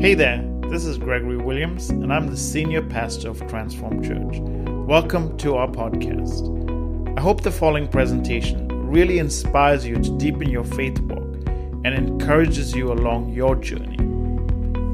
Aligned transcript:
Hey 0.00 0.14
there, 0.14 0.48
this 0.68 0.84
is 0.84 0.96
Gregory 0.96 1.38
Williams, 1.38 1.90
and 1.90 2.12
I'm 2.12 2.28
the 2.28 2.36
senior 2.36 2.82
pastor 2.82 3.30
of 3.30 3.44
Transform 3.48 4.00
Church. 4.00 4.38
Welcome 4.86 5.36
to 5.38 5.56
our 5.56 5.66
podcast. 5.66 7.18
I 7.18 7.20
hope 7.20 7.40
the 7.40 7.50
following 7.50 7.88
presentation 7.88 8.68
really 8.88 9.18
inspires 9.18 9.84
you 9.84 9.96
to 9.96 10.16
deepen 10.16 10.50
your 10.50 10.62
faith 10.62 11.00
walk 11.00 11.48
and 11.84 11.88
encourages 11.88 12.76
you 12.76 12.92
along 12.92 13.30
your 13.30 13.56
journey. 13.56 13.96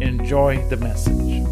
Enjoy 0.03 0.67
the 0.71 0.79
message. 0.79 1.47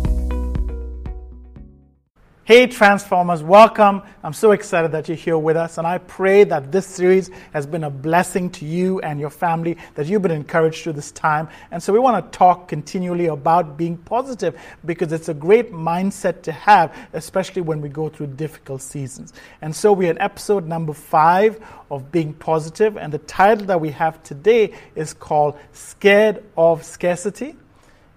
Hey, 2.45 2.67
Transformers, 2.67 3.41
welcome. 3.41 4.03
I'm 4.25 4.33
so 4.33 4.51
excited 4.51 4.91
that 4.91 5.07
you're 5.07 5.17
here 5.17 5.39
with 5.39 5.57
us, 5.57 5.79
and 5.79 5.87
I 5.87 5.99
pray 5.99 6.43
that 6.43 6.73
this 6.73 6.89
series 6.89 7.31
has 7.53 7.69
been 7.69 7.85
a 7.85 7.91
blessing 7.91 8.51
to 8.51 8.65
you 8.65 8.99
and 8.99 9.21
your 9.21 9.31
family, 9.31 9.79
that 9.95 10.07
you've 10.07 10.23
been 10.23 10.33
encouraged 10.33 10.83
through 10.83 10.95
this 10.95 11.13
time. 11.13 11.49
And 11.71 11.81
so, 11.81 11.93
we 11.93 12.01
want 12.01 12.33
to 12.33 12.37
talk 12.37 12.67
continually 12.67 13.27
about 13.27 13.77
being 13.77 13.97
positive 13.97 14.61
because 14.85 15.13
it's 15.13 15.29
a 15.29 15.35
great 15.35 15.73
mindset 15.73 16.43
to 16.43 16.51
have, 16.51 16.93
especially 17.13 17.63
when 17.63 17.81
we 17.81 17.89
go 17.89 18.09
through 18.09 18.27
difficult 18.27 18.83
seasons. 18.83 19.33
And 19.61 19.75
so, 19.75 19.93
we're 19.93 20.11
in 20.11 20.19
episode 20.21 20.67
number 20.67 20.95
five 20.95 21.65
of 21.93 22.11
Being 22.11 22.35
Positive, 22.35 22.97
and 22.97 23.13
the 23.13 23.19
title 23.19 23.67
that 23.67 23.81
we 23.81 23.93
have 23.93 24.21
today 24.25 24.75
is 24.97 25.15
called 25.15 25.57
Scared 25.73 26.43
of 26.57 26.83
Scarcity. 26.83 27.55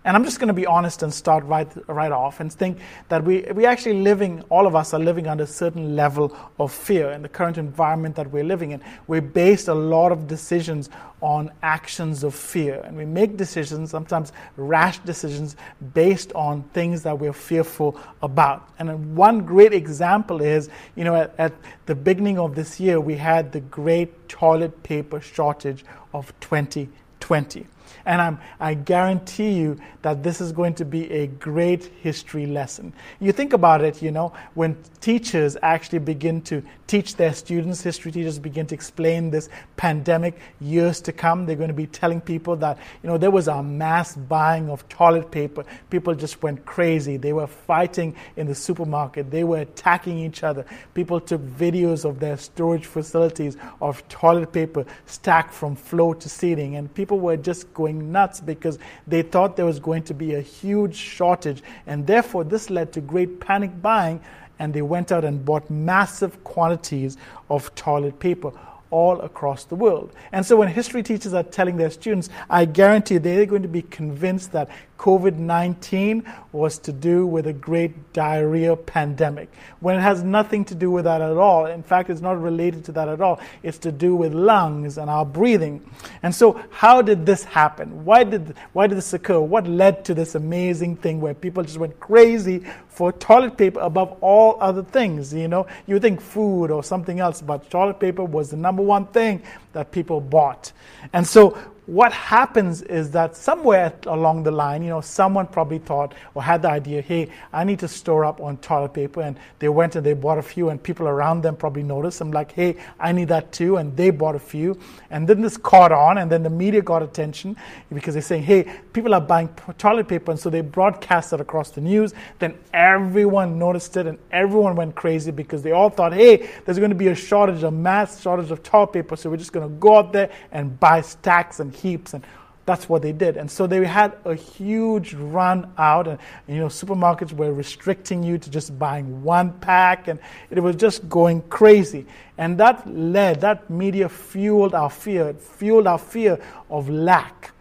And 0.05 0.15
I'm 0.15 0.23
just 0.23 0.39
going 0.39 0.49
to 0.49 0.53
be 0.53 0.67
honest 0.67 1.01
and 1.01 1.11
start 1.11 1.43
right, 1.45 1.67
right 1.87 2.11
off 2.11 2.39
and 2.39 2.53
think 2.53 2.77
that 3.09 3.23
we, 3.23 3.41
we 3.55 3.65
actually 3.65 4.03
living, 4.03 4.43
all 4.49 4.67
of 4.67 4.75
us 4.75 4.93
are 4.93 4.99
living 4.99 5.25
under 5.25 5.45
a 5.45 5.47
certain 5.47 5.95
level 5.95 6.37
of 6.59 6.71
fear 6.71 7.09
in 7.09 7.23
the 7.23 7.27
current 7.27 7.57
environment 7.57 8.15
that 8.17 8.29
we're 8.29 8.43
living 8.43 8.69
in. 8.69 8.83
We 9.07 9.19
based 9.19 9.67
a 9.67 9.73
lot 9.73 10.11
of 10.11 10.27
decisions 10.27 10.91
on 11.21 11.51
actions 11.63 12.23
of 12.23 12.35
fear. 12.35 12.83
And 12.85 12.95
we 12.95 13.03
make 13.03 13.35
decisions, 13.35 13.89
sometimes 13.89 14.31
rash 14.57 14.99
decisions, 14.99 15.55
based 15.95 16.31
on 16.33 16.61
things 16.73 17.01
that 17.01 17.17
we're 17.17 17.33
fearful 17.33 17.99
about. 18.21 18.69
And 18.77 19.15
one 19.15 19.43
great 19.43 19.73
example 19.73 20.39
is, 20.39 20.69
you 20.95 21.03
know, 21.03 21.15
at, 21.15 21.33
at 21.39 21.53
the 21.87 21.95
beginning 21.95 22.37
of 22.37 22.53
this 22.53 22.79
year, 22.79 23.01
we 23.01 23.15
had 23.15 23.51
the 23.51 23.61
great 23.61 24.29
toilet 24.29 24.83
paper 24.83 25.19
shortage 25.19 25.83
of 26.13 26.31
2020. 26.41 27.65
And 28.05 28.21
I'm, 28.21 28.39
I 28.59 28.73
guarantee 28.73 29.53
you 29.53 29.79
that 30.01 30.23
this 30.23 30.41
is 30.41 30.51
going 30.51 30.75
to 30.75 30.85
be 30.85 31.11
a 31.11 31.27
great 31.27 31.85
history 32.01 32.45
lesson. 32.45 32.93
You 33.19 33.31
think 33.31 33.53
about 33.53 33.83
it, 33.83 34.01
you 34.01 34.11
know, 34.11 34.33
when 34.53 34.77
teachers 35.01 35.57
actually 35.61 35.99
begin 35.99 36.41
to 36.41 36.63
teach 36.87 37.15
their 37.15 37.33
students, 37.33 37.81
history 37.81 38.11
teachers 38.11 38.39
begin 38.39 38.67
to 38.67 38.75
explain 38.75 39.31
this 39.31 39.49
pandemic 39.75 40.39
years 40.59 41.01
to 41.01 41.11
come, 41.11 41.45
they're 41.45 41.55
going 41.55 41.69
to 41.69 41.73
be 41.73 41.87
telling 41.87 42.21
people 42.21 42.55
that, 42.57 42.77
you 43.01 43.09
know, 43.09 43.17
there 43.17 43.31
was 43.31 43.47
a 43.47 43.63
mass 43.63 44.15
buying 44.15 44.69
of 44.69 44.87
toilet 44.89 45.31
paper. 45.31 45.63
People 45.89 46.13
just 46.15 46.41
went 46.43 46.65
crazy. 46.65 47.17
They 47.17 47.33
were 47.33 47.47
fighting 47.47 48.15
in 48.35 48.47
the 48.47 48.55
supermarket, 48.55 49.31
they 49.31 49.43
were 49.43 49.59
attacking 49.59 50.19
each 50.19 50.43
other. 50.43 50.65
People 50.93 51.19
took 51.19 51.41
videos 51.41 52.05
of 52.05 52.19
their 52.19 52.37
storage 52.37 52.85
facilities 52.85 53.57
of 53.81 54.07
toilet 54.07 54.51
paper 54.51 54.85
stacked 55.05 55.53
from 55.53 55.75
floor 55.75 56.15
to 56.15 56.29
ceiling, 56.29 56.75
and 56.75 56.93
people 56.93 57.19
were 57.19 57.37
just 57.37 57.71
going 57.73 57.84
nuts 57.93 58.39
because 58.39 58.79
they 59.07 59.21
thought 59.21 59.55
there 59.55 59.65
was 59.65 59.79
going 59.79 60.03
to 60.03 60.13
be 60.13 60.35
a 60.35 60.41
huge 60.41 60.95
shortage, 60.95 61.63
and 61.87 62.05
therefore 62.05 62.43
this 62.43 62.69
led 62.69 62.93
to 62.93 63.01
great 63.01 63.39
panic 63.39 63.81
buying, 63.81 64.21
and 64.59 64.73
they 64.73 64.81
went 64.81 65.11
out 65.11 65.25
and 65.25 65.43
bought 65.43 65.69
massive 65.69 66.43
quantities 66.43 67.17
of 67.49 67.73
toilet 67.75 68.19
paper 68.19 68.51
all 68.91 69.19
across 69.21 69.65
the 69.65 69.75
world. 69.75 70.13
And 70.31 70.45
so 70.45 70.55
when 70.55 70.69
history 70.69 71.03
teachers 71.03 71.33
are 71.33 71.43
telling 71.43 71.75
their 71.75 71.89
students, 71.89 72.29
I 72.49 72.65
guarantee 72.65 73.17
they're 73.17 73.45
going 73.45 73.63
to 73.63 73.67
be 73.67 73.81
convinced 73.81 74.51
that 74.53 74.69
COVID 74.97 75.37
19 75.37 76.23
was 76.51 76.77
to 76.79 76.93
do 76.93 77.27
with 77.27 77.47
a 77.47 77.53
great 77.53 78.13
diarrhea 78.13 78.75
pandemic, 78.75 79.51
when 79.79 79.97
it 79.97 80.01
has 80.01 80.23
nothing 80.23 80.63
to 80.65 80.75
do 80.75 80.89
with 80.89 81.03
that 81.03 81.21
at 81.21 81.37
all. 81.37 81.65
In 81.65 81.83
fact, 81.83 82.09
it's 82.09 82.21
not 82.21 82.41
related 82.41 82.85
to 82.85 82.91
that 82.93 83.09
at 83.09 83.21
all. 83.21 83.39
It's 83.61 83.77
to 83.79 83.91
do 83.91 84.15
with 84.15 84.33
lungs 84.33 84.97
and 84.97 85.09
our 85.09 85.25
breathing. 85.25 85.89
And 86.23 86.33
so, 86.33 86.61
how 86.69 87.01
did 87.01 87.25
this 87.25 87.43
happen? 87.43 88.05
Why 88.05 88.23
did, 88.23 88.55
why 88.73 88.87
did 88.87 88.97
this 88.97 89.13
occur? 89.13 89.39
What 89.39 89.67
led 89.67 90.05
to 90.05 90.13
this 90.13 90.35
amazing 90.35 90.97
thing 90.97 91.19
where 91.19 91.33
people 91.33 91.63
just 91.63 91.77
went 91.77 91.99
crazy 91.99 92.65
for 92.87 93.11
toilet 93.11 93.57
paper 93.57 93.81
above 93.81 94.17
all 94.21 94.57
other 94.61 94.83
things? 94.83 95.33
You 95.33 95.49
know, 95.49 95.67
you 95.87 95.99
think 95.99 96.21
food 96.21 96.71
or 96.71 96.83
something 96.83 97.19
else, 97.19 97.41
but 97.41 97.69
toilet 97.69 97.99
paper 97.99 98.23
was 98.23 98.49
the 98.49 98.57
number 98.57 98.81
one 98.81 99.07
thing 99.07 99.43
that 99.73 99.91
people 99.91 100.21
bought. 100.21 100.71
And 101.11 101.27
so, 101.27 101.57
what 101.85 102.11
happens 102.11 102.81
is 102.81 103.11
that 103.11 103.35
somewhere 103.35 103.93
along 104.07 104.41
the 104.41 104.49
line, 104.49 104.81
you 104.81 104.89
know, 104.89 105.01
someone 105.01 105.45
probably 105.45 105.77
thought 105.77 106.15
or 106.33 106.41
had 106.41 106.63
the 106.63 106.69
idea, 106.69 107.01
hey, 107.01 107.29
I 107.53 107.63
need 107.63 107.77
to 107.79 107.87
store 107.87 108.25
up 108.25 108.41
on 108.41 108.57
toilet 108.57 108.93
paper. 108.93 109.21
And 109.21 109.39
they 109.59 109.69
went 109.69 109.95
and 109.95 110.03
they 110.03 110.13
bought 110.13 110.39
a 110.39 110.41
few, 110.41 110.69
and 110.69 110.81
people 110.81 111.07
around 111.07 111.41
them 111.41 111.55
probably 111.55 111.83
noticed. 111.83 112.21
I'm 112.21 112.31
like, 112.31 112.51
hey, 112.51 112.77
I 112.99 113.11
need 113.11 113.27
that 113.27 113.51
too. 113.51 113.77
And 113.77 113.95
they 113.95 114.09
bought 114.09 114.35
a 114.35 114.39
few. 114.39 114.79
And 115.11 115.27
then 115.27 115.41
this 115.41 115.57
caught 115.57 115.91
on, 115.91 116.17
and 116.17 116.31
then 116.31 116.41
the 116.41 116.49
media 116.49 116.81
got 116.81 117.03
attention 117.03 117.55
because 117.93 118.15
they're 118.15 118.21
saying, 118.23 118.43
hey, 118.43 118.63
people 118.91 119.13
are 119.13 119.21
buying 119.21 119.49
toilet 119.77 120.07
paper. 120.07 120.31
And 120.31 120.39
so 120.39 120.49
they 120.49 120.61
broadcast 120.61 121.33
it 121.33 121.41
across 121.41 121.69
the 121.69 121.81
news. 121.81 122.13
Then 122.39 122.57
everyone 122.73 123.59
noticed 123.59 123.95
it, 123.97 124.07
and 124.07 124.17
everyone 124.31 124.75
went 124.75 124.95
crazy 124.95 125.29
because 125.29 125.61
they 125.61 125.71
all 125.71 125.91
thought, 125.91 126.13
hey, 126.13 126.49
there's 126.65 126.79
going 126.79 126.89
to 126.89 126.95
be 126.95 127.09
a 127.09 127.15
shortage, 127.15 127.61
a 127.61 127.69
mass 127.69 128.21
shortage 128.21 128.49
of 128.49 128.63
toilet 128.63 128.87
paper. 128.87 129.15
So 129.15 129.29
we're 129.29 129.37
just 129.37 129.53
going 129.53 129.69
to 129.69 129.75
go 129.75 129.97
out 129.97 130.13
there 130.13 130.31
and 130.51 130.79
buy 130.79 131.01
stacks 131.01 131.59
and 131.59 131.74
heaps 131.75 132.13
and 132.13 132.23
that's 132.65 132.89
what 132.89 133.03
they 133.03 133.11
did. 133.11 133.37
And 133.37 133.49
so 133.49 133.67
they 133.67 133.85
had 133.85 134.17
a 134.25 134.33
huge 134.33 135.13
run 135.13 135.71
out 135.77 136.07
and 136.07 136.17
you 136.47 136.55
know 136.55 136.67
supermarkets 136.67 137.31
were 137.31 137.53
restricting 137.53 138.23
you 138.23 138.37
to 138.39 138.49
just 138.49 138.77
buying 138.79 139.23
one 139.23 139.53
pack 139.59 140.07
and 140.07 140.19
it 140.49 140.59
was 140.59 140.75
just 140.75 141.07
going 141.07 141.43
crazy. 141.43 142.05
And 142.37 142.57
that 142.57 142.87
led 142.87 143.41
that 143.41 143.69
media 143.69 144.09
fueled 144.09 144.73
our 144.73 144.89
fear 144.89 145.33
fueled 145.33 145.87
our 145.87 145.99
fear 145.99 146.39
of 146.69 146.89
lack. 146.89 147.51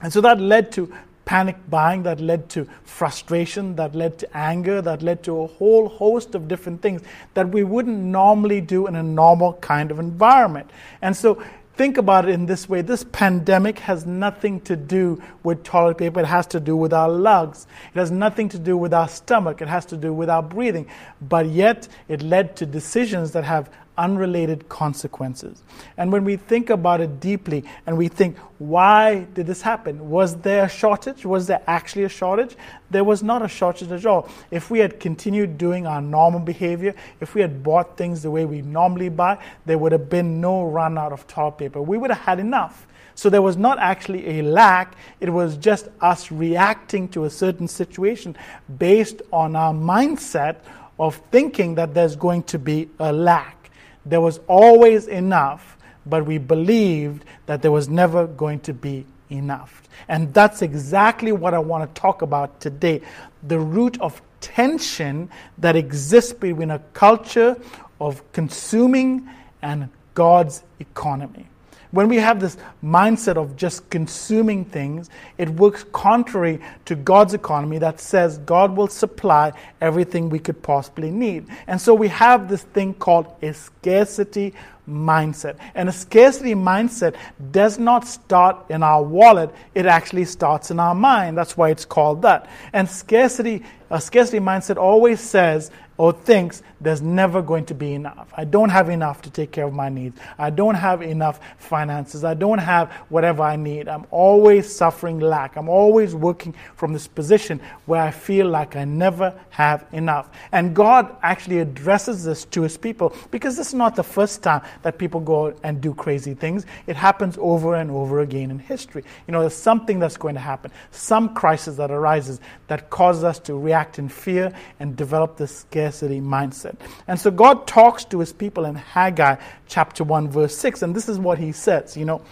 And 0.00 0.12
so 0.12 0.20
that 0.20 0.40
led 0.40 0.70
to 0.72 0.92
panic 1.24 1.56
buying 1.70 2.02
that 2.02 2.20
led 2.20 2.48
to 2.50 2.66
frustration 2.84 3.76
that 3.76 3.94
led 3.94 4.18
to 4.18 4.36
anger 4.36 4.82
that 4.82 5.02
led 5.02 5.22
to 5.22 5.42
a 5.42 5.46
whole 5.46 5.88
host 5.88 6.34
of 6.34 6.48
different 6.48 6.82
things 6.82 7.00
that 7.34 7.48
we 7.48 7.62
wouldn't 7.62 7.96
normally 7.96 8.60
do 8.60 8.86
in 8.86 8.96
a 8.96 9.02
normal 9.02 9.54
kind 9.54 9.90
of 9.90 9.98
environment. 9.98 10.70
And 11.00 11.16
so 11.16 11.42
think 11.74 11.96
about 11.98 12.28
it 12.28 12.32
in 12.32 12.46
this 12.46 12.68
way 12.68 12.82
this 12.82 13.04
pandemic 13.12 13.78
has 13.80 14.06
nothing 14.06 14.60
to 14.62 14.76
do 14.76 15.22
with 15.42 15.62
toilet 15.62 15.98
paper, 15.98 16.20
it 16.20 16.26
has 16.26 16.46
to 16.48 16.60
do 16.60 16.76
with 16.76 16.92
our 16.92 17.08
lungs. 17.08 17.66
It 17.94 17.98
has 17.98 18.10
nothing 18.10 18.48
to 18.50 18.58
do 18.58 18.76
with 18.76 18.92
our 18.92 19.08
stomach, 19.08 19.60
it 19.62 19.68
has 19.68 19.86
to 19.86 19.96
do 19.96 20.12
with 20.12 20.28
our 20.30 20.42
breathing. 20.42 20.86
But 21.20 21.46
yet, 21.46 21.88
it 22.08 22.22
led 22.22 22.56
to 22.56 22.66
decisions 22.66 23.32
that 23.32 23.44
have 23.44 23.70
unrelated 24.02 24.68
consequences. 24.68 25.62
And 25.96 26.10
when 26.10 26.24
we 26.24 26.36
think 26.36 26.70
about 26.70 27.00
it 27.00 27.20
deeply 27.20 27.62
and 27.86 27.96
we 27.96 28.08
think, 28.08 28.36
why 28.58 29.28
did 29.34 29.46
this 29.46 29.62
happen? 29.62 30.10
Was 30.10 30.36
there 30.38 30.64
a 30.64 30.68
shortage? 30.68 31.24
Was 31.24 31.46
there 31.46 31.62
actually 31.68 32.02
a 32.02 32.08
shortage? 32.08 32.56
There 32.90 33.04
was 33.04 33.22
not 33.22 33.42
a 33.42 33.48
shortage 33.48 33.92
at 33.92 34.04
all. 34.04 34.28
If 34.50 34.70
we 34.70 34.80
had 34.80 34.98
continued 34.98 35.56
doing 35.56 35.86
our 35.86 36.02
normal 36.02 36.40
behavior, 36.40 36.94
if 37.20 37.36
we 37.36 37.40
had 37.40 37.62
bought 37.62 37.96
things 37.96 38.22
the 38.22 38.30
way 38.30 38.44
we 38.44 38.60
normally 38.60 39.08
buy, 39.08 39.38
there 39.66 39.78
would 39.78 39.92
have 39.92 40.10
been 40.10 40.40
no 40.40 40.64
run 40.64 40.98
out 40.98 41.12
of 41.12 41.26
toilet 41.28 41.58
paper. 41.58 41.80
We 41.80 41.96
would 41.96 42.10
have 42.10 42.22
had 42.22 42.40
enough. 42.40 42.88
So 43.14 43.30
there 43.30 43.42
was 43.42 43.56
not 43.56 43.78
actually 43.78 44.38
a 44.38 44.42
lack, 44.42 44.96
it 45.20 45.30
was 45.30 45.56
just 45.56 45.88
us 46.00 46.32
reacting 46.32 47.08
to 47.10 47.24
a 47.24 47.30
certain 47.30 47.68
situation 47.68 48.36
based 48.78 49.22
on 49.32 49.54
our 49.54 49.72
mindset 49.72 50.56
of 50.98 51.16
thinking 51.30 51.74
that 51.76 51.94
there's 51.94 52.16
going 52.16 52.42
to 52.44 52.58
be 52.58 52.88
a 52.98 53.12
lack. 53.12 53.61
There 54.04 54.20
was 54.20 54.40
always 54.46 55.06
enough, 55.06 55.76
but 56.06 56.26
we 56.26 56.38
believed 56.38 57.24
that 57.46 57.62
there 57.62 57.72
was 57.72 57.88
never 57.88 58.26
going 58.26 58.60
to 58.60 58.74
be 58.74 59.06
enough. 59.30 59.82
And 60.08 60.32
that's 60.34 60.62
exactly 60.62 61.32
what 61.32 61.54
I 61.54 61.58
want 61.58 61.94
to 61.94 62.00
talk 62.00 62.22
about 62.22 62.60
today 62.60 63.02
the 63.44 63.58
root 63.58 64.00
of 64.00 64.22
tension 64.40 65.28
that 65.58 65.74
exists 65.74 66.32
between 66.32 66.70
a 66.70 66.78
culture 66.92 67.56
of 68.00 68.22
consuming 68.32 69.28
and 69.62 69.88
God's 70.14 70.62
economy. 70.78 71.46
When 71.92 72.08
we 72.08 72.16
have 72.16 72.40
this 72.40 72.56
mindset 72.82 73.36
of 73.36 73.54
just 73.54 73.88
consuming 73.90 74.64
things, 74.64 75.10
it 75.36 75.50
works 75.50 75.84
contrary 75.92 76.58
to 76.86 76.94
God's 76.94 77.34
economy 77.34 77.78
that 77.78 78.00
says 78.00 78.38
God 78.38 78.74
will 78.74 78.88
supply 78.88 79.52
everything 79.80 80.30
we 80.30 80.38
could 80.38 80.62
possibly 80.62 81.10
need. 81.10 81.46
And 81.66 81.78
so 81.78 81.94
we 81.94 82.08
have 82.08 82.48
this 82.48 82.62
thing 82.62 82.94
called 82.94 83.26
a 83.42 83.52
scarcity 83.52 84.54
mindset. 84.88 85.56
And 85.74 85.88
a 85.88 85.92
scarcity 85.92 86.54
mindset 86.54 87.14
does 87.52 87.78
not 87.78 88.06
start 88.06 88.56
in 88.70 88.82
our 88.82 89.02
wallet, 89.02 89.50
it 89.74 89.84
actually 89.84 90.24
starts 90.24 90.70
in 90.70 90.80
our 90.80 90.94
mind. 90.94 91.36
That's 91.36 91.58
why 91.58 91.68
it's 91.70 91.84
called 91.84 92.22
that. 92.22 92.48
And 92.72 92.88
scarcity, 92.88 93.64
a 93.90 94.00
scarcity 94.00 94.40
mindset 94.40 94.78
always 94.78 95.20
says 95.20 95.70
or 95.98 96.12
thinks 96.12 96.62
there's 96.82 97.02
never 97.02 97.42
going 97.42 97.64
to 97.66 97.74
be 97.74 97.92
enough. 97.94 98.32
I 98.36 98.44
don't 98.44 98.68
have 98.68 98.88
enough 98.88 99.22
to 99.22 99.30
take 99.30 99.52
care 99.52 99.64
of 99.64 99.72
my 99.72 99.88
needs. 99.88 100.18
I 100.38 100.50
don't 100.50 100.74
have 100.74 101.02
enough 101.02 101.40
finances. 101.58 102.24
I 102.24 102.34
don't 102.34 102.58
have 102.58 102.90
whatever 103.08 103.42
I 103.42 103.56
need. 103.56 103.88
I'm 103.88 104.06
always 104.10 104.74
suffering 104.74 105.20
lack. 105.20 105.56
I'm 105.56 105.68
always 105.68 106.14
working 106.14 106.54
from 106.76 106.92
this 106.92 107.06
position 107.06 107.60
where 107.86 108.02
I 108.02 108.10
feel 108.10 108.48
like 108.48 108.76
I 108.76 108.84
never 108.84 109.38
have 109.50 109.86
enough. 109.92 110.30
And 110.50 110.74
God 110.74 111.14
actually 111.22 111.60
addresses 111.60 112.24
this 112.24 112.44
to 112.46 112.62
his 112.62 112.76
people 112.76 113.14
because 113.30 113.56
this 113.56 113.68
is 113.68 113.74
not 113.74 113.96
the 113.96 114.02
first 114.02 114.42
time 114.42 114.62
that 114.82 114.98
people 114.98 115.20
go 115.20 115.54
and 115.62 115.80
do 115.80 115.94
crazy 115.94 116.34
things. 116.34 116.66
It 116.86 116.96
happens 116.96 117.36
over 117.40 117.74
and 117.74 117.90
over 117.90 118.20
again 118.20 118.50
in 118.50 118.58
history. 118.58 119.04
You 119.26 119.32
know, 119.32 119.40
there's 119.40 119.54
something 119.54 119.98
that's 119.98 120.16
going 120.16 120.34
to 120.34 120.40
happen, 120.40 120.72
some 120.90 121.34
crisis 121.34 121.76
that 121.76 121.90
arises 121.90 122.40
that 122.66 122.90
causes 122.90 123.24
us 123.24 123.38
to 123.40 123.54
react 123.54 123.98
in 123.98 124.08
fear 124.08 124.52
and 124.80 124.96
develop 124.96 125.36
this 125.36 125.58
scarcity 125.58 126.20
mindset. 126.20 126.71
And 127.06 127.18
so 127.18 127.30
God 127.30 127.66
talks 127.66 128.04
to 128.06 128.20
his 128.20 128.32
people 128.32 128.64
in 128.64 128.74
Haggai 128.74 129.36
chapter 129.66 130.04
1, 130.04 130.28
verse 130.28 130.56
6, 130.56 130.82
and 130.82 130.94
this 130.94 131.08
is 131.08 131.18
what 131.18 131.38
he 131.38 131.52
says, 131.52 131.96
you 131.96 132.04
know, 132.04 132.22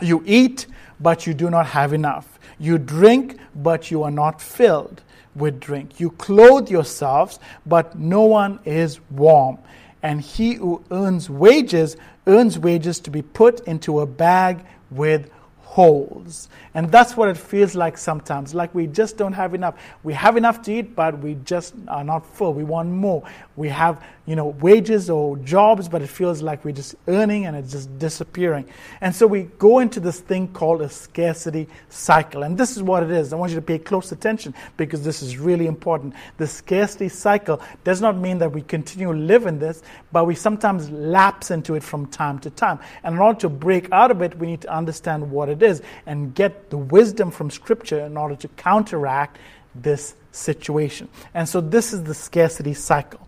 you 0.00 0.22
eat, 0.26 0.66
but 1.00 1.26
you 1.26 1.34
do 1.34 1.50
not 1.50 1.66
have 1.66 1.92
enough. 1.92 2.38
You 2.58 2.78
drink, 2.78 3.38
but 3.54 3.90
you 3.90 4.02
are 4.02 4.10
not 4.10 4.40
filled 4.40 5.02
with 5.34 5.60
drink. 5.60 5.98
You 5.98 6.10
clothe 6.10 6.70
yourselves, 6.70 7.38
but 7.66 7.98
no 7.98 8.22
one 8.22 8.60
is 8.64 9.00
warm. 9.10 9.58
And 10.02 10.20
he 10.20 10.54
who 10.54 10.82
earns 10.90 11.30
wages 11.30 11.96
earns 12.26 12.58
wages 12.58 13.00
to 13.00 13.10
be 13.10 13.22
put 13.22 13.60
into 13.66 14.00
a 14.00 14.06
bag 14.06 14.64
with 14.90 15.30
holes. 15.72 16.50
And 16.74 16.92
that's 16.92 17.16
what 17.16 17.30
it 17.30 17.36
feels 17.38 17.74
like 17.74 17.96
sometimes. 17.96 18.54
Like 18.54 18.74
we 18.74 18.86
just 18.86 19.16
don't 19.16 19.32
have 19.32 19.54
enough. 19.54 19.74
We 20.02 20.12
have 20.12 20.36
enough 20.36 20.60
to 20.62 20.72
eat, 20.72 20.94
but 20.94 21.18
we 21.18 21.38
just 21.46 21.74
are 21.88 22.04
not 22.04 22.26
full. 22.26 22.52
We 22.52 22.62
want 22.62 22.90
more. 22.90 23.22
We 23.56 23.70
have, 23.70 24.04
you 24.26 24.36
know, 24.36 24.48
wages 24.48 25.08
or 25.08 25.38
jobs, 25.38 25.88
but 25.88 26.02
it 26.02 26.08
feels 26.08 26.42
like 26.42 26.62
we're 26.62 26.74
just 26.74 26.94
earning 27.08 27.46
and 27.46 27.56
it's 27.56 27.72
just 27.72 27.98
disappearing. 27.98 28.66
And 29.00 29.14
so 29.14 29.26
we 29.26 29.44
go 29.58 29.78
into 29.78 29.98
this 29.98 30.20
thing 30.20 30.48
called 30.48 30.82
a 30.82 30.90
scarcity 30.90 31.68
cycle. 31.88 32.42
And 32.42 32.56
this 32.58 32.76
is 32.76 32.82
what 32.82 33.02
it 33.02 33.10
is. 33.10 33.32
I 33.32 33.36
want 33.36 33.52
you 33.52 33.56
to 33.56 33.62
pay 33.62 33.78
close 33.78 34.12
attention 34.12 34.54
because 34.76 35.02
this 35.02 35.22
is 35.22 35.38
really 35.38 35.66
important. 35.66 36.12
The 36.36 36.46
scarcity 36.46 37.08
cycle 37.08 37.62
does 37.82 38.02
not 38.02 38.18
mean 38.18 38.36
that 38.38 38.52
we 38.52 38.60
continue 38.60 39.10
in 39.10 39.58
this, 39.58 39.82
but 40.12 40.26
we 40.26 40.34
sometimes 40.34 40.90
lapse 40.90 41.50
into 41.50 41.76
it 41.76 41.82
from 41.82 42.06
time 42.06 42.38
to 42.40 42.50
time. 42.50 42.78
And 43.04 43.14
in 43.14 43.20
order 43.20 43.40
to 43.40 43.48
break 43.48 43.90
out 43.90 44.10
of 44.10 44.20
it, 44.20 44.38
we 44.38 44.48
need 44.48 44.60
to 44.62 44.74
understand 44.74 45.30
what 45.30 45.48
it 45.48 45.61
is 45.62 45.82
and 46.06 46.34
get 46.34 46.70
the 46.70 46.78
wisdom 46.78 47.30
from 47.30 47.50
Scripture 47.50 48.00
in 48.00 48.16
order 48.16 48.36
to 48.36 48.48
counteract 48.48 49.38
this 49.74 50.14
situation. 50.32 51.08
And 51.34 51.48
so, 51.48 51.60
this 51.60 51.92
is 51.92 52.04
the 52.04 52.14
scarcity 52.14 52.74
cycle. 52.74 53.26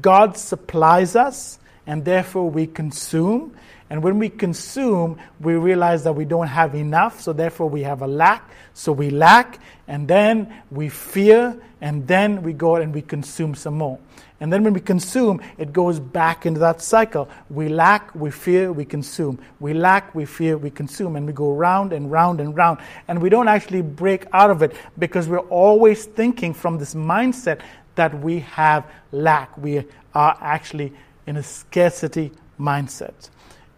God 0.00 0.36
supplies 0.36 1.16
us, 1.16 1.58
and 1.86 2.04
therefore 2.04 2.50
we 2.50 2.66
consume. 2.66 3.54
And 3.90 4.02
when 4.02 4.18
we 4.18 4.28
consume, 4.28 5.18
we 5.40 5.54
realize 5.54 6.04
that 6.04 6.14
we 6.14 6.24
don't 6.24 6.46
have 6.46 6.74
enough, 6.74 7.20
so 7.20 7.32
therefore 7.32 7.68
we 7.68 7.82
have 7.82 8.02
a 8.02 8.06
lack. 8.06 8.50
So 8.72 8.92
we 8.92 9.10
lack, 9.10 9.60
and 9.86 10.08
then 10.08 10.62
we 10.70 10.88
fear, 10.88 11.56
and 11.80 12.06
then 12.06 12.42
we 12.42 12.54
go 12.54 12.76
and 12.76 12.94
we 12.94 13.02
consume 13.02 13.54
some 13.54 13.74
more. 13.74 13.98
And 14.40 14.52
then 14.52 14.64
when 14.64 14.74
we 14.74 14.80
consume, 14.80 15.40
it 15.58 15.72
goes 15.72 16.00
back 16.00 16.44
into 16.44 16.60
that 16.60 16.82
cycle. 16.82 17.28
We 17.50 17.68
lack, 17.68 18.14
we 18.14 18.30
fear, 18.30 18.72
we 18.72 18.84
consume. 18.84 19.38
We 19.60 19.74
lack, 19.74 20.14
we 20.14 20.24
fear, 20.24 20.58
we 20.58 20.70
consume. 20.70 21.16
And 21.16 21.26
we 21.26 21.32
go 21.32 21.52
round 21.52 21.92
and 21.92 22.10
round 22.10 22.40
and 22.40 22.54
round. 22.54 22.80
And 23.06 23.22
we 23.22 23.28
don't 23.28 23.48
actually 23.48 23.82
break 23.82 24.26
out 24.32 24.50
of 24.50 24.62
it 24.62 24.74
because 24.98 25.28
we're 25.28 25.38
always 25.38 26.04
thinking 26.04 26.52
from 26.52 26.78
this 26.78 26.94
mindset 26.94 27.60
that 27.94 28.18
we 28.20 28.40
have 28.40 28.84
lack. 29.12 29.56
We 29.56 29.84
are 30.14 30.36
actually 30.40 30.92
in 31.26 31.36
a 31.36 31.42
scarcity 31.42 32.32
mindset. 32.58 33.30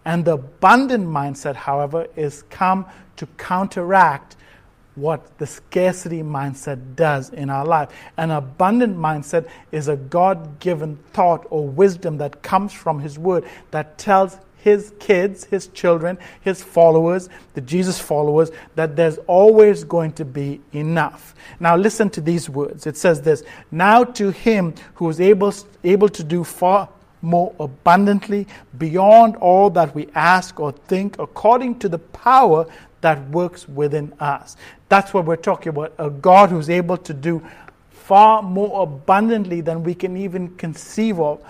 And 0.05 0.25
the 0.25 0.35
abundant 0.35 1.07
mindset, 1.07 1.57
however, 1.57 2.07
is 2.17 2.43
come 2.51 2.87
to 3.17 3.27
counteract 3.39 4.37
what 4.95 5.39
the 5.39 5.47
scarcity 5.47 6.23
mindset 6.23 6.97
does 6.97 7.31
in 7.31 7.51
our 7.51 7.67
life. 7.67 7.91
An 8.17 8.31
abundant 8.31 8.97
mindset 8.97 9.49
is 9.73 9.89
a 9.89 9.97
God 9.97 10.59
given 10.59 10.97
thought 11.13 11.47
or 11.51 11.67
wisdom 11.67 12.19
that 12.19 12.43
comes 12.43 12.73
from 12.73 13.01
His 13.01 13.19
Word 13.19 13.45
that 13.73 13.99
tells 13.99 14.39
his 14.67 14.93
kids, 14.99 15.45
his 15.45 15.69
children, 15.69 16.19
his 16.41 16.61
followers, 16.61 17.29
the 17.55 17.61
Jesus 17.61 18.01
followers, 18.01 18.51
that 18.75 18.97
there's 18.97 19.17
always 19.29 19.85
going 19.85 20.11
to 20.15 20.25
be 20.25 20.61
enough. 20.73 21.37
Now, 21.61 21.77
listen 21.77 22.11
to 22.11 22.21
these 22.21 22.51
words. 22.51 22.85
It 22.85 22.97
says 22.97 23.23
this 23.23 23.45
Now 23.71 24.03
to 24.03 24.31
him 24.31 24.75
who 24.95 25.09
is 25.09 25.21
able, 25.21 25.55
able 25.85 26.09
to 26.09 26.25
do 26.25 26.43
far 26.43 26.89
more 27.27 27.53
abundantly 27.59 28.47
beyond 28.79 29.37
all 29.37 29.69
that 29.71 29.95
we 29.95 30.09
ask 30.15 30.61
or 30.61 30.71
think, 30.73 31.19
according 31.19 31.79
to 31.81 31.89
the 31.89 31.99
power 31.99 32.67
that 33.01 33.29
works 33.31 33.69
within 33.69 34.13
us. 34.21 34.57
That's 34.89 35.13
what 35.13 35.25
we're 35.25 35.37
talking 35.37 35.71
about 35.71 35.93
a 35.99 36.09
God 36.09 36.51
who's 36.51 36.71
able 36.71 36.97
to 36.99 37.13
do 37.13 37.45
far 37.91 38.43
more 38.43 38.85
abundantly 38.85 39.61
than 39.61 39.83
we 39.83 39.95
can 39.95 40.17
even 40.17 40.55
conceive 40.57 41.19
of. 41.19 41.43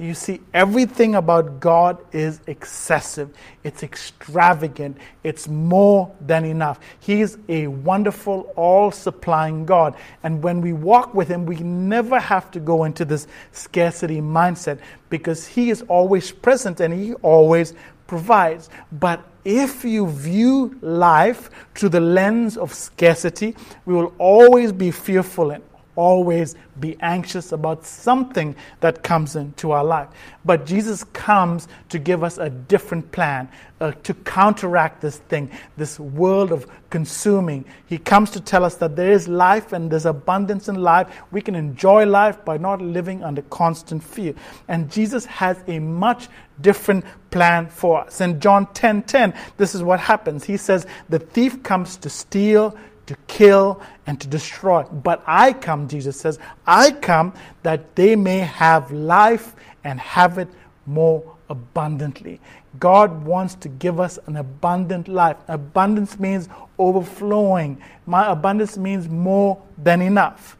You 0.00 0.14
see, 0.14 0.40
everything 0.54 1.16
about 1.16 1.58
God 1.58 1.98
is 2.12 2.40
excessive. 2.46 3.30
It's 3.64 3.82
extravagant. 3.82 4.96
It's 5.24 5.48
more 5.48 6.14
than 6.20 6.44
enough. 6.44 6.78
He's 7.00 7.36
a 7.48 7.66
wonderful, 7.66 8.52
all 8.54 8.92
supplying 8.92 9.66
God. 9.66 9.96
And 10.22 10.40
when 10.40 10.60
we 10.60 10.72
walk 10.72 11.14
with 11.14 11.26
Him, 11.26 11.46
we 11.46 11.56
never 11.56 12.20
have 12.20 12.48
to 12.52 12.60
go 12.60 12.84
into 12.84 13.04
this 13.04 13.26
scarcity 13.50 14.20
mindset 14.20 14.78
because 15.10 15.48
He 15.48 15.70
is 15.70 15.82
always 15.88 16.30
present 16.30 16.78
and 16.78 16.94
He 16.94 17.14
always 17.14 17.74
provides. 18.06 18.70
But 18.92 19.20
if 19.44 19.84
you 19.84 20.08
view 20.08 20.78
life 20.80 21.50
through 21.74 21.88
the 21.88 22.00
lens 22.00 22.56
of 22.56 22.72
scarcity, 22.72 23.56
we 23.84 23.94
will 23.94 24.14
always 24.18 24.70
be 24.70 24.92
fearful 24.92 25.50
and 25.50 25.62
always 25.98 26.54
be 26.78 26.96
anxious 27.00 27.50
about 27.50 27.84
something 27.84 28.54
that 28.78 29.02
comes 29.02 29.34
into 29.34 29.72
our 29.72 29.82
life. 29.82 30.06
But 30.44 30.64
Jesus 30.64 31.02
comes 31.12 31.66
to 31.88 31.98
give 31.98 32.22
us 32.22 32.38
a 32.38 32.48
different 32.48 33.10
plan, 33.10 33.48
uh, 33.80 33.90
to 34.04 34.14
counteract 34.14 35.00
this 35.00 35.16
thing, 35.16 35.50
this 35.76 35.98
world 35.98 36.52
of 36.52 36.70
consuming. 36.90 37.64
He 37.86 37.98
comes 37.98 38.30
to 38.30 38.40
tell 38.40 38.64
us 38.64 38.76
that 38.76 38.94
there 38.94 39.10
is 39.10 39.26
life 39.26 39.72
and 39.72 39.90
there's 39.90 40.06
abundance 40.06 40.68
in 40.68 40.76
life. 40.76 41.08
We 41.32 41.40
can 41.40 41.56
enjoy 41.56 42.06
life 42.06 42.44
by 42.44 42.58
not 42.58 42.80
living 42.80 43.24
under 43.24 43.42
constant 43.42 44.04
fear. 44.04 44.34
And 44.68 44.92
Jesus 44.92 45.24
has 45.24 45.56
a 45.66 45.80
much 45.80 46.28
different 46.60 47.04
plan 47.32 47.66
for 47.66 48.04
us. 48.04 48.20
In 48.20 48.38
John 48.38 48.66
10:10, 48.66 49.02
10, 49.02 49.32
10, 49.32 49.34
this 49.56 49.74
is 49.74 49.82
what 49.82 49.98
happens. 49.98 50.44
He 50.44 50.56
says, 50.56 50.86
"The 51.08 51.18
thief 51.18 51.64
comes 51.64 51.96
to 51.96 52.08
steal, 52.08 52.76
to 53.08 53.16
kill 53.26 53.80
and 54.06 54.20
to 54.20 54.28
destroy. 54.28 54.82
But 54.84 55.22
I 55.26 55.54
come, 55.54 55.88
Jesus 55.88 56.20
says, 56.20 56.38
I 56.66 56.92
come 56.92 57.32
that 57.62 57.96
they 57.96 58.14
may 58.14 58.38
have 58.38 58.92
life 58.92 59.56
and 59.82 59.98
have 59.98 60.36
it 60.36 60.48
more 60.86 61.36
abundantly. 61.48 62.38
God 62.78 63.24
wants 63.24 63.54
to 63.56 63.68
give 63.70 63.98
us 63.98 64.18
an 64.26 64.36
abundant 64.36 65.08
life. 65.08 65.38
Abundance 65.48 66.18
means 66.18 66.50
overflowing. 66.78 67.82
My 68.04 68.30
abundance 68.30 68.76
means 68.76 69.08
more 69.08 69.60
than 69.78 70.02
enough. 70.02 70.58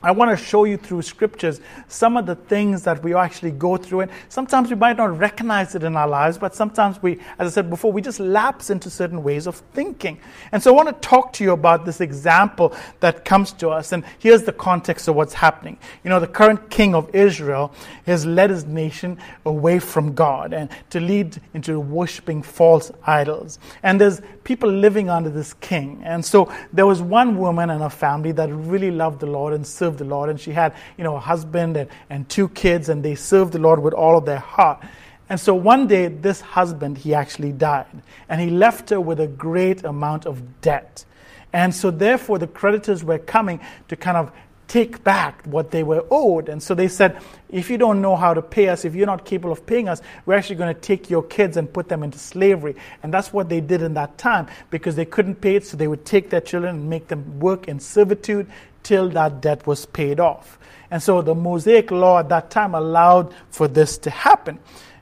I 0.00 0.12
want 0.12 0.30
to 0.30 0.36
show 0.36 0.62
you 0.64 0.76
through 0.76 1.02
scriptures 1.02 1.60
some 1.88 2.16
of 2.16 2.24
the 2.24 2.36
things 2.36 2.82
that 2.84 3.02
we 3.02 3.14
actually 3.14 3.50
go 3.50 3.76
through. 3.76 4.02
And 4.02 4.10
sometimes 4.28 4.70
we 4.70 4.76
might 4.76 4.96
not 4.96 5.18
recognize 5.18 5.74
it 5.74 5.82
in 5.82 5.96
our 5.96 6.06
lives, 6.06 6.38
but 6.38 6.54
sometimes 6.54 7.02
we, 7.02 7.18
as 7.38 7.48
I 7.48 7.50
said 7.50 7.68
before, 7.68 7.90
we 7.90 8.00
just 8.00 8.20
lapse 8.20 8.70
into 8.70 8.90
certain 8.90 9.24
ways 9.24 9.48
of 9.48 9.56
thinking. 9.72 10.20
And 10.52 10.62
so 10.62 10.72
I 10.72 10.76
want 10.76 10.88
to 10.88 11.08
talk 11.08 11.32
to 11.34 11.44
you 11.44 11.50
about 11.50 11.84
this 11.84 12.00
example 12.00 12.76
that 13.00 13.24
comes 13.24 13.52
to 13.54 13.70
us. 13.70 13.90
And 13.90 14.04
here's 14.20 14.44
the 14.44 14.52
context 14.52 15.08
of 15.08 15.16
what's 15.16 15.34
happening. 15.34 15.78
You 16.04 16.10
know, 16.10 16.20
the 16.20 16.28
current 16.28 16.70
king 16.70 16.94
of 16.94 17.12
Israel 17.12 17.74
has 18.06 18.24
led 18.24 18.50
his 18.50 18.66
nation 18.66 19.18
away 19.44 19.80
from 19.80 20.14
God 20.14 20.52
and 20.52 20.70
to 20.90 21.00
lead 21.00 21.40
into 21.54 21.80
worshiping 21.80 22.40
false 22.42 22.92
idols. 23.04 23.58
And 23.82 24.00
there's 24.00 24.20
people 24.48 24.72
living 24.72 25.10
under 25.10 25.28
this 25.28 25.52
king. 25.52 26.00
And 26.04 26.24
so 26.24 26.50
there 26.72 26.86
was 26.86 27.02
one 27.02 27.36
woman 27.36 27.68
and 27.68 27.82
her 27.82 27.90
family 27.90 28.32
that 28.32 28.50
really 28.50 28.90
loved 28.90 29.20
the 29.20 29.26
Lord 29.26 29.52
and 29.52 29.66
served 29.66 29.98
the 29.98 30.06
Lord. 30.06 30.30
And 30.30 30.40
she 30.40 30.52
had, 30.52 30.74
you 30.96 31.04
know, 31.04 31.16
a 31.16 31.20
husband 31.20 31.76
and, 31.76 31.90
and 32.08 32.26
two 32.30 32.48
kids, 32.48 32.88
and 32.88 33.04
they 33.04 33.14
served 33.14 33.52
the 33.52 33.58
Lord 33.58 33.78
with 33.82 33.92
all 33.92 34.16
of 34.16 34.24
their 34.24 34.38
heart. 34.38 34.82
And 35.28 35.38
so 35.38 35.54
one 35.54 35.86
day, 35.86 36.08
this 36.08 36.40
husband, 36.40 36.96
he 36.96 37.12
actually 37.12 37.52
died. 37.52 37.84
And 38.30 38.40
he 38.40 38.48
left 38.48 38.88
her 38.88 38.98
with 38.98 39.20
a 39.20 39.26
great 39.26 39.84
amount 39.84 40.24
of 40.24 40.62
debt. 40.62 41.04
And 41.52 41.74
so, 41.74 41.90
therefore, 41.90 42.38
the 42.38 42.46
creditors 42.46 43.04
were 43.04 43.18
coming 43.18 43.60
to 43.88 43.96
kind 43.96 44.16
of 44.16 44.32
take 44.68 45.02
back 45.02 45.42
what 45.46 45.70
they 45.70 45.82
were 45.82 46.04
owed. 46.10 46.48
And 46.48 46.62
so 46.62 46.74
they 46.74 46.88
said, 46.88 47.20
if 47.48 47.70
you 47.70 47.78
don't 47.78 48.02
know 48.02 48.14
how 48.14 48.34
to 48.34 48.42
pay 48.42 48.68
us, 48.68 48.84
if 48.84 48.94
you're 48.94 49.06
not 49.06 49.24
capable 49.24 49.50
of 49.50 49.64
paying 49.64 49.88
us, 49.88 50.02
we're 50.26 50.34
actually 50.34 50.56
going 50.56 50.74
to 50.74 50.80
take 50.80 51.08
your 51.08 51.22
kids 51.22 51.56
and 51.56 51.72
put 51.72 51.88
them 51.88 52.02
into 52.02 52.18
slavery. 52.18 52.76
And 53.02 53.12
that's 53.12 53.32
what 53.32 53.48
they 53.48 53.60
did 53.60 53.80
in 53.80 53.94
that 53.94 54.18
time 54.18 54.46
because 54.70 54.94
they 54.94 55.06
couldn't 55.06 55.36
pay 55.36 55.56
it, 55.56 55.66
so 55.66 55.76
they 55.76 55.88
would 55.88 56.04
take 56.04 56.28
their 56.28 56.42
children 56.42 56.76
and 56.76 56.90
make 56.90 57.08
them 57.08 57.40
work 57.40 57.66
in 57.66 57.80
servitude 57.80 58.46
till 58.82 59.08
that 59.10 59.40
debt 59.40 59.66
was 59.66 59.86
paid 59.86 60.20
off. 60.20 60.58
And 60.90 61.02
so 61.02 61.22
the 61.22 61.34
Mosaic 61.34 61.90
law 61.90 62.18
at 62.18 62.28
that 62.28 62.50
time 62.50 62.74
allowed 62.74 63.34
for 63.50 63.68
this 63.68 63.98
to 63.98 64.10
happen 64.10 64.58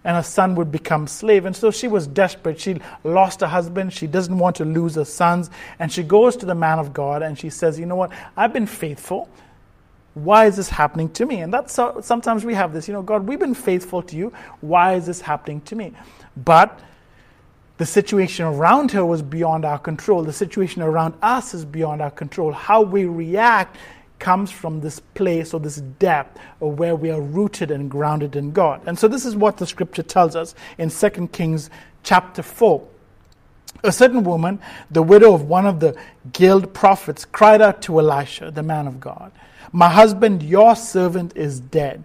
and 0.07 0.15
her 0.15 0.23
son 0.23 0.55
would 0.55 0.71
become 0.71 1.09
slave. 1.09 1.47
And 1.47 1.57
so 1.57 1.73
she 1.73 1.89
was 1.89 2.07
desperate. 2.07 2.61
She 2.61 2.81
lost 3.03 3.41
her 3.41 3.49
husband. 3.49 3.93
She 3.93 4.07
doesn't 4.07 4.39
want 4.39 4.55
to 4.57 4.65
lose 4.65 4.95
her 4.95 5.05
sons. 5.05 5.51
And 5.81 5.93
she 5.93 6.05
goes 6.05 6.37
to 6.37 6.47
the 6.47 6.55
man 6.55 6.79
of 6.79 6.95
God 6.95 7.23
and 7.23 7.37
she 7.37 7.51
says, 7.51 7.77
You 7.77 7.87
know 7.87 7.97
what? 7.97 8.13
I've 8.37 8.53
been 8.53 8.69
faithful. 8.69 9.29
Why 10.17 10.47
is 10.47 10.57
this 10.57 10.71
happening 10.71 11.11
to 11.11 11.27
me? 11.27 11.41
And 11.41 11.53
that's 11.53 11.75
so, 11.75 12.01
sometimes 12.01 12.43
we 12.43 12.55
have 12.55 12.73
this, 12.73 12.89
you 12.89 12.95
know, 12.95 13.03
God, 13.03 13.27
we've 13.27 13.39
been 13.39 13.53
faithful 13.55 14.01
to 14.05 14.17
you. 14.17 14.33
Why 14.63 14.95
is 14.95 15.05
this 15.05 15.21
happening 15.21 15.61
to 15.63 15.77
me? 15.77 15.93
But 16.39 16.81
the 17.77 17.85
situation 17.85 18.47
around 18.47 18.93
her 18.93 19.05
was 19.05 19.21
beyond 19.21 19.67
our 19.67 19.79
control. 19.79 20.23
The 20.23 20.33
situation 20.33 20.81
around 20.81 21.17
us 21.21 21.53
is 21.53 21.67
beyond 21.67 22.01
our 22.01 22.11
control. 22.11 22.51
How 22.53 22.81
we 22.81 23.05
react 23.05 23.77
comes 24.19 24.51
from 24.51 24.81
this 24.81 25.01
place 25.01 25.53
or 25.53 25.61
this 25.61 25.83
depth 25.99 26.41
where 26.61 26.97
we 26.97 27.11
are 27.11 27.21
rooted 27.21 27.71
and 27.71 27.91
grounded 27.91 28.37
in 28.37 28.53
God. 28.53 28.81
And 28.87 28.99
so 28.99 29.09
this 29.09 29.27
is 29.27 29.37
what 29.37 29.59
the 29.59 29.67
scripture 29.67 30.03
tells 30.03 30.35
us 30.35 30.55
in 30.79 30.89
2 30.89 31.29
Kings 31.29 31.69
chapter 32.03 32.43
4. 32.43 32.89
A 33.83 33.93
certain 33.93 34.25
woman, 34.25 34.59
the 34.91 35.03
widow 35.03 35.35
of 35.35 35.43
one 35.43 35.67
of 35.67 35.81
the 35.81 35.97
guild 36.33 36.73
prophets, 36.73 37.25
cried 37.25 37.61
out 37.61 37.83
to 37.83 38.01
Elisha, 38.01 38.51
the 38.51 38.63
man 38.63 38.87
of 38.87 39.01
God. 39.01 39.33
My 39.73 39.89
husband, 39.89 40.43
your 40.43 40.75
servant, 40.77 41.37
is 41.37 41.61
dead. 41.61 42.05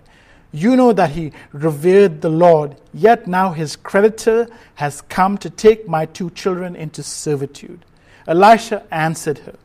You 0.52 0.76
know 0.76 0.92
that 0.94 1.12
he 1.12 1.32
revered 1.54 2.22
the 2.22 2.30
Lord, 2.30 2.76
yet 2.94 3.26
now 3.26 3.52
his 3.52 3.76
creditor 3.76 4.48
has 4.76 5.02
come 5.02 5.38
to 5.40 5.50
take 5.50 5.88
my 5.88 6.06
two 6.06 6.30
children 6.32 6.76
into 6.76 7.04
servitude. 7.04 7.86
Elisha 8.28 8.86
answered 8.92 9.40
her, 9.40 9.56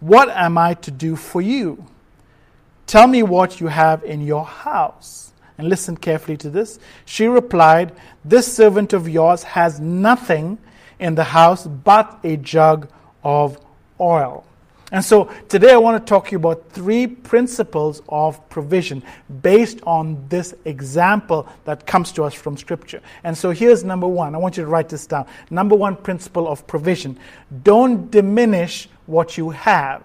What 0.00 0.28
am 0.28 0.58
I 0.58 0.74
to 0.74 0.90
do 0.90 1.16
for 1.16 1.40
you? 1.40 1.86
Tell 2.86 3.06
me 3.06 3.22
what 3.22 3.60
you 3.60 3.68
have 3.68 4.04
in 4.04 4.20
your 4.20 4.44
house. 4.44 5.32
And 5.56 5.68
listen 5.68 5.96
carefully 5.96 6.36
to 6.38 6.50
this. 6.50 6.78
She 7.04 7.26
replied, 7.26 7.92
This 8.24 8.52
servant 8.52 8.92
of 8.92 9.08
yours 9.08 9.42
has 9.42 9.80
nothing 9.80 10.58
in 10.98 11.14
the 11.14 11.24
house 11.24 11.66
but 11.66 12.18
a 12.24 12.36
jug 12.36 12.88
of 13.22 13.58
oil. 14.00 14.44
And 14.90 15.04
so 15.04 15.30
today 15.50 15.72
I 15.72 15.76
want 15.76 16.04
to 16.04 16.08
talk 16.08 16.26
to 16.26 16.32
you 16.32 16.38
about 16.38 16.70
three 16.70 17.06
principles 17.06 18.00
of 18.08 18.48
provision 18.48 19.02
based 19.42 19.80
on 19.82 20.26
this 20.30 20.54
example 20.64 21.46
that 21.66 21.86
comes 21.86 22.10
to 22.12 22.24
us 22.24 22.32
from 22.32 22.56
Scripture. 22.56 23.02
And 23.22 23.36
so 23.36 23.50
here's 23.50 23.84
number 23.84 24.08
one. 24.08 24.34
I 24.34 24.38
want 24.38 24.56
you 24.56 24.62
to 24.62 24.68
write 24.68 24.88
this 24.88 25.06
down. 25.06 25.26
Number 25.50 25.76
one 25.76 25.94
principle 25.94 26.48
of 26.48 26.66
provision 26.66 27.18
don't 27.62 28.10
diminish 28.10 28.88
what 29.04 29.36
you 29.36 29.50
have. 29.50 30.02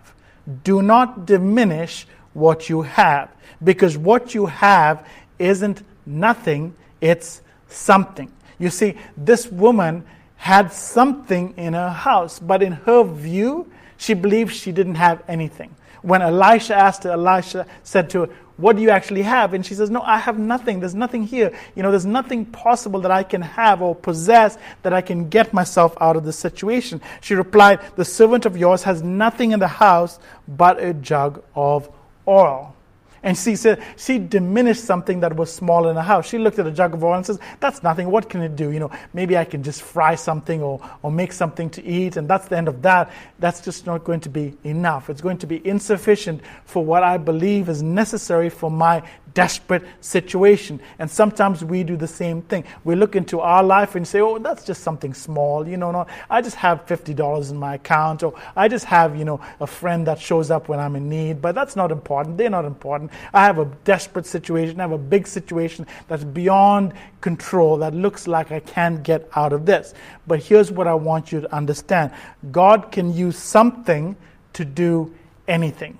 Do 0.65 0.81
not 0.81 1.25
diminish 1.25 2.05
what 2.33 2.67
you 2.67 2.81
have. 2.81 3.33
Because 3.63 3.97
what 3.97 4.35
you 4.35 4.47
have 4.47 5.07
isn't 5.39 5.81
nothing, 6.05 6.75
it's 6.99 7.41
something. 7.69 8.29
You 8.59 8.69
see, 8.69 8.97
this 9.15 9.47
woman 9.47 10.03
had 10.43 10.73
something 10.73 11.53
in 11.55 11.71
her 11.71 11.89
house, 11.89 12.37
but 12.37 12.61
in 12.61 12.73
her 12.73 13.01
view, 13.01 13.65
she 13.95 14.13
believed 14.13 14.53
she 14.53 14.73
didn't 14.73 14.95
have 14.95 15.23
anything. 15.25 15.73
When 16.01 16.21
Elisha 16.21 16.75
asked 16.75 17.05
her, 17.05 17.11
Elisha 17.11 17.65
said 17.83 18.09
to 18.09 18.23
her, 18.23 18.29
What 18.57 18.75
do 18.75 18.81
you 18.81 18.89
actually 18.89 19.21
have? 19.21 19.53
And 19.53 19.65
she 19.65 19.73
says, 19.73 19.89
No, 19.89 20.01
I 20.01 20.17
have 20.17 20.37
nothing. 20.37 20.81
There's 20.81 20.95
nothing 20.95 21.23
here. 21.23 21.57
You 21.75 21.83
know, 21.83 21.91
there's 21.91 22.05
nothing 22.05 22.45
possible 22.45 22.99
that 22.99 23.09
I 23.09 23.23
can 23.23 23.41
have 23.41 23.81
or 23.81 23.95
possess 23.95 24.57
that 24.81 24.91
I 24.91 24.99
can 24.99 25.29
get 25.29 25.53
myself 25.53 25.95
out 26.01 26.17
of 26.17 26.25
this 26.25 26.39
situation. 26.39 26.99
She 27.21 27.35
replied, 27.35 27.79
The 27.95 28.03
servant 28.03 28.45
of 28.45 28.57
yours 28.57 28.83
has 28.83 29.01
nothing 29.01 29.53
in 29.53 29.61
the 29.61 29.69
house 29.69 30.19
but 30.45 30.83
a 30.83 30.93
jug 30.93 31.41
of 31.55 31.89
oil. 32.27 32.75
And 33.23 33.37
she 33.37 33.55
said 33.55 33.81
she 33.95 34.19
diminished 34.19 34.83
something 34.83 35.21
that 35.21 35.35
was 35.35 35.51
small 35.51 35.87
in 35.87 35.95
the 35.95 36.01
house. 36.01 36.27
She 36.27 36.37
looked 36.37 36.59
at 36.59 36.67
a 36.67 36.71
jug 36.71 36.93
of 36.93 37.03
oil 37.03 37.15
and 37.15 37.25
says, 37.25 37.39
That's 37.61 37.81
nothing. 37.81 38.11
What 38.11 38.29
can 38.29 38.41
it 38.41 38.55
do? 38.55 38.71
You 38.71 38.81
know, 38.81 38.91
maybe 39.13 39.37
I 39.37 39.45
can 39.45 39.63
just 39.63 39.81
fry 39.81 40.15
something 40.15 40.61
or, 40.61 40.81
or 41.01 41.11
make 41.11 41.31
something 41.31 41.69
to 41.71 41.83
eat, 41.83 42.17
and 42.17 42.27
that's 42.27 42.49
the 42.49 42.57
end 42.57 42.67
of 42.67 42.81
that. 42.81 43.11
That's 43.39 43.61
just 43.61 43.85
not 43.85 44.03
going 44.03 44.19
to 44.21 44.29
be 44.29 44.57
enough. 44.63 45.09
It's 45.09 45.21
going 45.21 45.37
to 45.39 45.47
be 45.47 45.65
insufficient 45.65 46.41
for 46.65 46.83
what 46.83 47.03
I 47.03 47.17
believe 47.17 47.69
is 47.69 47.81
necessary 47.81 48.49
for 48.49 48.69
my 48.69 49.03
desperate 49.33 49.83
situation. 50.01 50.79
And 50.99 51.09
sometimes 51.09 51.63
we 51.63 51.83
do 51.83 51.97
the 51.97 52.07
same 52.07 52.41
thing. 52.43 52.63
We 52.83 52.95
look 52.95 53.15
into 53.15 53.39
our 53.39 53.63
life 53.63 53.95
and 53.95 54.07
say, 54.07 54.21
oh, 54.21 54.37
that's 54.37 54.63
just 54.63 54.83
something 54.83 55.13
small. 55.13 55.67
You 55.67 55.77
know, 55.77 55.91
no, 55.91 56.07
I 56.29 56.41
just 56.41 56.55
have 56.57 56.85
$50 56.85 57.51
in 57.51 57.57
my 57.57 57.75
account, 57.75 58.23
or 58.23 58.33
I 58.55 58.67
just 58.67 58.85
have, 58.85 59.15
you 59.15 59.25
know, 59.25 59.41
a 59.59 59.67
friend 59.67 60.07
that 60.07 60.19
shows 60.19 60.51
up 60.51 60.67
when 60.69 60.79
I'm 60.79 60.95
in 60.95 61.09
need. 61.09 61.41
But 61.41 61.55
that's 61.55 61.75
not 61.75 61.91
important. 61.91 62.37
They're 62.37 62.49
not 62.49 62.65
important. 62.65 63.11
I 63.33 63.45
have 63.45 63.59
a 63.59 63.65
desperate 63.83 64.25
situation. 64.25 64.79
I 64.79 64.83
have 64.83 64.91
a 64.91 64.97
big 64.97 65.27
situation 65.27 65.87
that's 66.07 66.23
beyond 66.23 66.93
control 67.21 67.77
that 67.77 67.93
looks 67.93 68.27
like 68.27 68.51
I 68.51 68.59
can't 68.59 69.03
get 69.03 69.29
out 69.35 69.53
of 69.53 69.65
this. 69.65 69.93
But 70.27 70.39
here's 70.39 70.71
what 70.71 70.87
I 70.87 70.93
want 70.93 71.31
you 71.31 71.41
to 71.41 71.55
understand 71.55 72.11
God 72.51 72.91
can 72.91 73.13
use 73.13 73.37
something 73.37 74.15
to 74.53 74.65
do 74.65 75.13
anything. 75.47 75.97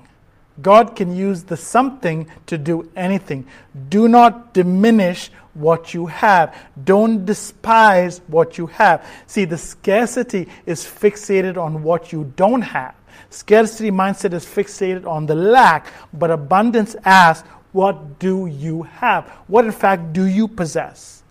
God 0.62 0.96
can 0.96 1.16
use 1.16 1.44
the 1.44 1.58
something 1.58 2.28
to 2.46 2.58
do 2.58 2.90
anything. 2.96 3.48
Do 3.90 4.08
not 4.08 4.54
diminish 4.54 5.32
what 5.54 5.94
you 5.94 6.06
have. 6.08 6.56
Don't 6.84 7.26
despise 7.26 8.22
what 8.28 8.58
you 8.58 8.68
have. 8.68 9.06
See, 9.26 9.46
the 9.46 9.58
scarcity 9.58 10.48
is 10.66 10.84
fixated 10.84 11.58
on 11.58 11.84
what 11.84 12.12
you 12.12 12.32
don't 12.36 12.62
have. 12.62 12.96
Scarcity 13.30 13.92
mindset 13.92 14.34
is 14.34 14.46
fixated 14.46 15.06
on 15.06 15.26
the 15.26 15.36
lack, 15.36 15.88
but 16.14 16.32
abundance 16.32 16.96
asks, 17.06 17.48
What 17.72 18.20
do 18.20 18.48
you 18.48 18.84
have? 18.84 19.28
What, 19.48 19.66
in 19.66 19.72
fact, 19.72 20.14
do 20.14 20.26
you 20.26 20.48
possess? 20.48 21.24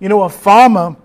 You 0.00 0.08
know, 0.08 0.22
a 0.22 0.28
farmer 0.28 0.96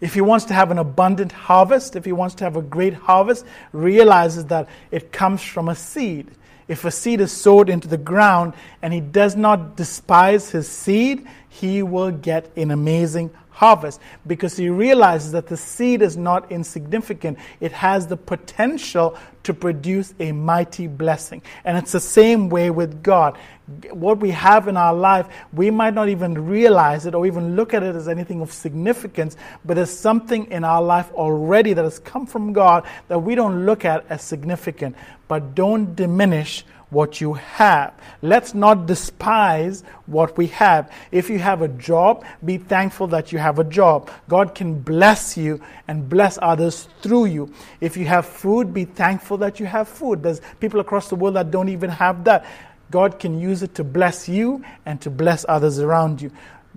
if 0.00 0.14
he 0.14 0.20
wants 0.20 0.44
to 0.46 0.54
have 0.54 0.70
an 0.70 0.78
abundant 0.78 1.32
harvest, 1.32 1.96
if 1.96 2.04
he 2.04 2.12
wants 2.12 2.34
to 2.36 2.44
have 2.44 2.56
a 2.56 2.62
great 2.62 2.94
harvest, 2.94 3.44
realizes 3.72 4.44
that 4.46 4.68
it 4.90 5.10
comes 5.10 5.42
from 5.42 5.68
a 5.68 5.74
seed. 5.74 6.30
If 6.68 6.84
a 6.84 6.90
seed 6.90 7.20
is 7.20 7.32
sowed 7.32 7.68
into 7.68 7.88
the 7.88 7.96
ground 7.96 8.52
and 8.82 8.92
he 8.92 9.00
does 9.00 9.34
not 9.34 9.76
despise 9.76 10.50
his 10.50 10.68
seed, 10.68 11.26
he 11.48 11.82
will 11.82 12.12
get 12.12 12.56
an 12.56 12.70
amazing 12.70 13.30
harvest 13.30 13.47
because 14.26 14.56
he 14.56 14.68
realizes 14.68 15.32
that 15.32 15.46
the 15.46 15.56
seed 15.56 16.02
is 16.02 16.16
not 16.16 16.50
insignificant. 16.52 17.38
It 17.60 17.72
has 17.72 18.06
the 18.06 18.16
potential 18.16 19.16
to 19.44 19.54
produce 19.54 20.14
a 20.20 20.32
mighty 20.32 20.86
blessing. 20.86 21.42
And 21.64 21.78
it's 21.78 21.92
the 21.92 22.00
same 22.00 22.50
way 22.50 22.70
with 22.70 23.02
God. 23.02 23.38
What 23.90 24.20
we 24.20 24.30
have 24.30 24.68
in 24.68 24.76
our 24.76 24.94
life, 24.94 25.26
we 25.52 25.70
might 25.70 25.94
not 25.94 26.08
even 26.08 26.46
realize 26.46 27.06
it 27.06 27.14
or 27.14 27.26
even 27.26 27.56
look 27.56 27.74
at 27.74 27.82
it 27.82 27.96
as 27.96 28.08
anything 28.08 28.40
of 28.40 28.52
significance, 28.52 29.36
but 29.64 29.74
there's 29.74 29.90
something 29.90 30.50
in 30.50 30.64
our 30.64 30.82
life 30.82 31.10
already 31.12 31.72
that 31.72 31.84
has 31.84 31.98
come 31.98 32.26
from 32.26 32.52
God 32.52 32.86
that 33.08 33.18
we 33.18 33.34
don't 33.34 33.66
look 33.66 33.84
at 33.84 34.04
as 34.08 34.22
significant. 34.22 34.96
But 35.26 35.54
don't 35.54 35.94
diminish 35.96 36.64
what 36.90 37.20
you 37.20 37.34
have. 37.34 37.92
Let's 38.22 38.54
not 38.54 38.86
despise 38.86 39.84
what 40.06 40.36
we 40.38 40.46
have. 40.48 40.90
If 41.12 41.28
you 41.28 41.38
have 41.38 41.62
a 41.62 41.68
job, 41.68 42.24
be 42.44 42.58
thankful 42.58 43.08
that 43.08 43.30
you 43.32 43.38
have 43.38 43.58
a 43.58 43.64
job. 43.64 44.10
God 44.28 44.54
can 44.54 44.80
bless 44.80 45.36
you 45.36 45.60
and 45.86 46.08
bless 46.08 46.38
others 46.40 46.88
through 47.02 47.26
you. 47.26 47.52
If 47.80 47.96
you 47.96 48.06
have 48.06 48.26
food, 48.26 48.72
be 48.72 48.84
thankful 48.86 49.36
that 49.38 49.60
you 49.60 49.66
have 49.66 49.88
food. 49.88 50.22
There's 50.22 50.40
people 50.60 50.80
across 50.80 51.08
the 51.08 51.16
world 51.16 51.36
that 51.36 51.50
don't 51.50 51.68
even 51.68 51.90
have 51.90 52.24
that. 52.24 52.46
God 52.90 53.18
can 53.18 53.38
use 53.38 53.62
it 53.62 53.74
to 53.74 53.84
bless 53.84 54.28
you 54.28 54.64
and 54.86 55.00
to 55.02 55.10
bless 55.10 55.44
others 55.48 55.78
around 55.78 56.22
you. 56.22 56.30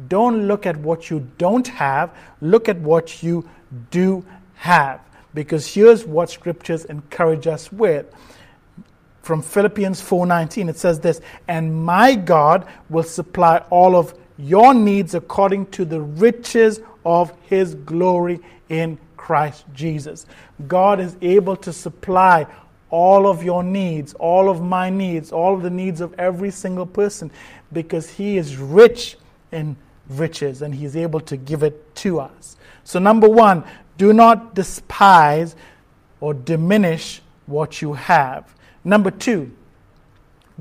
Don't 0.08 0.48
look 0.48 0.66
at 0.66 0.78
what 0.78 1.10
you 1.10 1.28
don't 1.38 1.68
have, 1.68 2.14
look 2.42 2.68
at 2.68 2.78
what 2.80 3.24
you 3.24 3.48
do 3.92 4.26
have. 4.56 5.00
Because 5.34 5.66
here's 5.74 6.06
what 6.06 6.30
scriptures 6.30 6.84
encourage 6.86 7.48
us 7.48 7.72
with 7.72 8.06
from 9.22 9.42
Philippians 9.42 10.02
4:19 10.02 10.70
it 10.70 10.78
says 10.78 11.00
this 11.00 11.22
and 11.48 11.86
my 11.86 12.16
God 12.16 12.68
will 12.90 13.04
supply 13.04 13.64
all 13.70 13.96
of 13.96 14.14
your 14.38 14.74
needs 14.74 15.14
according 15.14 15.68
to 15.68 15.86
the 15.86 16.02
riches 16.02 16.82
of 17.06 17.34
his 17.44 17.76
glory 17.76 18.40
in 18.70 18.98
Christ 19.18 19.66
Jesus. 19.74 20.26
God 20.68 21.00
is 21.00 21.16
able 21.22 21.56
to 21.58 21.72
supply 21.72 22.48
all 22.90 23.28
of 23.28 23.44
your 23.44 23.64
needs, 23.64 24.14
all 24.16 24.50
of 24.50 24.62
my 24.62 24.90
needs, 24.90 25.32
all 25.32 25.54
of 25.54 25.62
the 25.62 25.70
needs 25.70 26.02
of 26.02 26.14
every 26.20 26.52
single 26.52 26.86
person 26.86 27.32
because 27.72 28.10
he 28.10 28.38
is 28.38 28.58
rich 28.58 29.18
in 29.52 29.76
riches 30.10 30.62
and 30.62 30.76
he's 30.76 30.96
able 30.96 31.20
to 31.22 31.38
give 31.38 31.64
it 31.64 31.96
to 31.96 32.20
us. 32.20 32.58
So 32.84 33.00
number 33.00 33.30
1, 33.30 33.64
do 33.98 34.14
not 34.14 34.56
despise 34.56 35.56
or 36.20 36.34
diminish 36.34 37.22
what 37.46 37.82
you 37.82 37.94
have. 37.94 38.54
Number 38.84 39.12
two, 39.12 39.52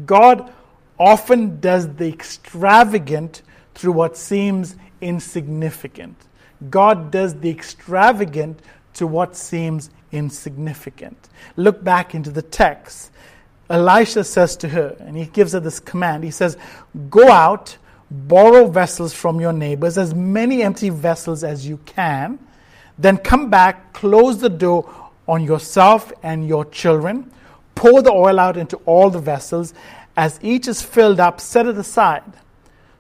God 0.05 0.53
often 0.99 1.61
does 1.61 1.95
the 1.95 2.09
extravagant 2.09 3.43
through 3.75 3.93
what 3.93 4.17
seems 4.17 4.77
insignificant. 5.01 6.17
God 6.69 7.11
does 7.11 7.35
the 7.41 7.49
extravagant 7.49 8.61
to 8.95 9.07
what 9.07 9.35
seems 9.35 9.91
insignificant. 10.13 11.29
Look 11.57 11.83
back 11.83 12.15
into 12.15 12.31
the 12.31 12.43
text. 12.43 13.11
Elisha 13.71 14.25
says 14.25 14.57
to 14.57 14.69
her, 14.69 14.97
and 15.01 15.17
he 15.17 15.27
gives 15.27 15.53
her 15.53 15.61
this 15.61 15.81
command. 15.81 16.25
He 16.25 16.31
says, 16.31 16.59
Go 17.09 17.31
out, 17.31 17.79
borrow 18.11 18.67
vessels 18.67 19.15
from 19.15 19.41
your 19.41 19.53
neighbors, 19.53 19.97
as 19.97 20.15
many 20.15 20.63
empty 20.63 20.91
vessels 20.91 21.45
as 21.45 21.67
you 21.67 21.79
can. 21.87 22.39
Then 22.99 23.17
come 23.17 23.49
back, 23.49 23.93
close 23.93 24.39
the 24.39 24.51
door 24.51 25.11
on 25.27 25.45
yourself 25.45 26.13
and 26.23 26.47
your 26.47 26.65
children. 26.67 27.33
Pour 27.81 28.03
the 28.03 28.13
oil 28.13 28.39
out 28.39 28.59
into 28.59 28.77
all 28.85 29.09
the 29.09 29.19
vessels. 29.19 29.73
As 30.15 30.39
each 30.43 30.69
is 30.69 30.83
filled 30.83 31.19
up, 31.19 31.41
set 31.41 31.65
it 31.67 31.79
aside. 31.79 32.23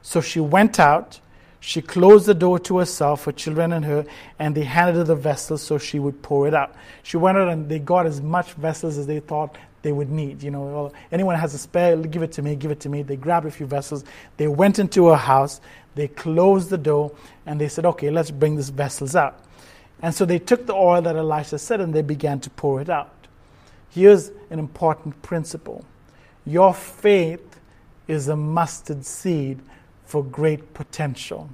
So 0.01 0.23
she 0.23 0.41
went 0.41 0.81
out 0.81 1.21
she 1.61 1.83
closed 1.83 2.25
the 2.25 2.35
door 2.35 2.59
to 2.61 2.79
herself, 2.79 3.27
her 3.27 3.33
children, 3.33 3.73
and 3.75 3.85
her, 3.85 4.07
and 4.39 4.55
they 4.55 4.65
handed 4.65 4.97
her 4.97 5.05
the 5.05 5.15
vessels 5.15 5.63
so 5.63 5.77
she 5.77 5.99
would 5.99 6.23
pour 6.23 6.49
it 6.49 6.55
out. 6.55 6.75
She 7.03 7.19
went 7.19 7.37
out 7.37 7.49
and 7.49 7.69
they 7.69 7.79
got 7.79 8.07
as 8.07 8.23
much 8.23 8.55
vessels 8.55 8.97
as 8.97 9.07
they 9.07 9.21
thought 9.21 9.57
they 9.83 9.93
would 9.93 10.11
need. 10.11 10.43
You 10.43 10.51
know, 10.51 10.63
well, 10.63 10.95
anyone 11.13 11.37
has 11.37 11.53
a 11.53 11.59
spare, 11.59 11.97
give 11.99 12.23
it 12.23 12.33
to 12.33 12.43
me, 12.43 12.57
give 12.57 12.71
it 12.71 12.81
to 12.81 12.89
me. 12.89 13.03
They 13.03 13.17
grabbed 13.17 13.47
a 13.47 13.51
few 13.51 13.67
vessels. 13.67 14.05
They 14.39 14.49
went 14.49 14.79
into 14.79 15.09
her 15.09 15.17
house. 15.17 15.61
They 15.95 16.09
closed 16.09 16.71
the 16.71 16.79
door 16.79 17.13
and 17.45 17.61
they 17.61 17.69
said, 17.69 17.85
okay, 17.85 18.11
let's 18.11 18.31
bring 18.31 18.57
these 18.57 18.71
vessels 18.71 19.15
out. 19.15 19.39
And 20.01 20.15
so 20.15 20.25
they 20.25 20.39
took 20.39 20.67
the 20.67 20.75
oil 20.75 21.03
that 21.03 21.15
Elisha 21.15 21.59
said 21.59 21.83
and 21.83 21.93
they 21.93 22.03
began 22.03 22.41
to 22.41 22.51
pour 22.51 22.81
it 22.81 22.89
out. 22.89 23.20
Here's 23.91 24.31
an 24.51 24.59
important 24.59 25.21
principle 25.23 25.85
your 26.47 26.73
faith 26.73 27.61
is 28.09 28.29
a 28.29 28.37
mustard 28.37 29.05
seed 29.05 29.61
for 30.05 30.25
great 30.25 30.75
potential. 30.75 31.51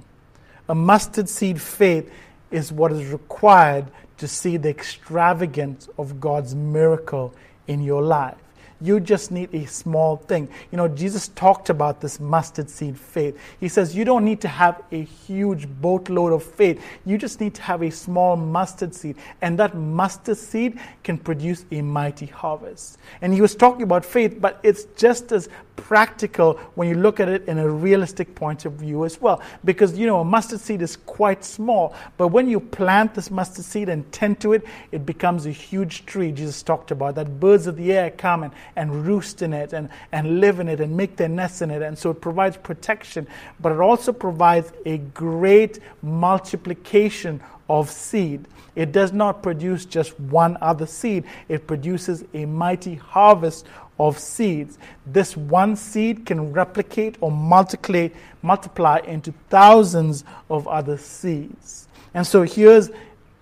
A 0.69 0.75
mustard 0.75 1.29
seed 1.29 1.61
faith 1.61 2.11
is 2.49 2.71
what 2.71 2.91
is 2.91 3.05
required 3.11 3.85
to 4.17 4.27
see 4.27 4.57
the 4.57 4.69
extravagance 4.69 5.89
of 5.97 6.19
God's 6.19 6.55
miracle 6.55 7.33
in 7.67 7.83
your 7.83 8.01
life. 8.01 8.37
You 8.79 8.99
just 8.99 9.31
need 9.31 9.53
a 9.53 9.65
small 9.65 10.17
thing. 10.17 10.49
You 10.71 10.77
know, 10.77 10.87
Jesus 10.87 11.29
talked 11.29 11.69
about 11.69 11.99
this 11.99 12.19
mustard 12.19 12.69
seed 12.69 12.97
faith. 12.97 13.37
He 13.59 13.67
says 13.67 13.95
you 13.95 14.05
don't 14.05 14.23
need 14.23 14.41
to 14.41 14.47
have 14.47 14.83
a 14.91 15.03
huge 15.03 15.67
boatload 15.67 16.33
of 16.33 16.43
faith. 16.43 16.83
You 17.05 17.17
just 17.17 17.41
need 17.41 17.55
to 17.55 17.61
have 17.63 17.81
a 17.81 17.89
small 17.89 18.35
mustard 18.35 18.93
seed. 18.93 19.15
And 19.41 19.57
that 19.59 19.75
mustard 19.75 20.37
seed 20.37 20.79
can 21.03 21.17
produce 21.17 21.65
a 21.71 21.81
mighty 21.81 22.27
harvest. 22.27 22.99
And 23.21 23.33
he 23.33 23.41
was 23.41 23.55
talking 23.55 23.81
about 23.81 24.05
faith, 24.05 24.37
but 24.39 24.59
it's 24.61 24.85
just 24.95 25.31
as 25.31 25.49
practical 25.77 26.55
when 26.75 26.89
you 26.89 26.95
look 26.95 27.21
at 27.21 27.29
it 27.29 27.47
in 27.47 27.57
a 27.57 27.69
realistic 27.69 28.35
point 28.35 28.65
of 28.65 28.73
view 28.73 29.05
as 29.05 29.21
well. 29.21 29.41
Because, 29.63 29.97
you 29.97 30.05
know, 30.05 30.19
a 30.19 30.25
mustard 30.25 30.59
seed 30.59 30.81
is 30.81 30.97
quite 30.97 31.45
small, 31.45 31.95
but 32.17 32.27
when 32.27 32.49
you 32.49 32.59
plant 32.59 33.13
this 33.13 33.31
mustard 33.31 33.63
seed 33.63 33.87
and 33.87 34.11
tend 34.11 34.41
to 34.41 34.51
it, 34.53 34.65
it 34.91 35.05
becomes 35.05 35.45
a 35.45 35.51
huge 35.51 36.05
tree. 36.05 36.33
Jesus 36.33 36.61
talked 36.61 36.91
about 36.91 37.15
that 37.15 37.39
birds 37.39 37.67
of 37.67 37.77
the 37.77 37.93
air 37.93 38.11
come 38.11 38.43
and, 38.43 38.53
and 38.75 39.05
roost 39.07 39.41
in 39.41 39.53
it 39.53 39.71
and, 39.71 39.87
and 40.11 40.41
live 40.41 40.59
in 40.59 40.67
it 40.67 40.81
and 40.81 40.97
make 40.97 41.15
their 41.15 41.29
nests 41.29 41.61
in 41.61 41.71
it. 41.71 41.81
And 41.81 41.97
so 41.97 42.09
it 42.09 42.19
provides 42.19 42.57
protection, 42.57 43.27
but 43.61 43.71
it 43.71 43.79
also 43.79 44.11
provides 44.11 44.73
a 44.85 44.97
great 44.97 45.79
multiplication 46.01 47.39
of 47.69 47.89
seed. 47.89 48.45
It 48.75 48.91
does 48.91 49.11
not 49.11 49.41
produce 49.41 49.85
just 49.85 50.19
one 50.19 50.57
other 50.61 50.85
seed, 50.85 51.23
it 51.49 51.65
produces 51.65 52.23
a 52.33 52.45
mighty 52.45 52.95
harvest 52.95 53.65
of 53.99 54.19
seeds. 54.19 54.77
This 55.05 55.35
one 55.35 55.75
seed 55.75 56.25
can 56.25 56.51
replicate 56.51 57.17
or 57.21 57.31
multiply, 57.31 58.09
multiply 58.41 58.99
into 59.05 59.33
thousands 59.49 60.23
of 60.49 60.67
other 60.67 60.97
seeds. 60.97 61.87
And 62.13 62.25
so 62.25 62.43
here's 62.43 62.89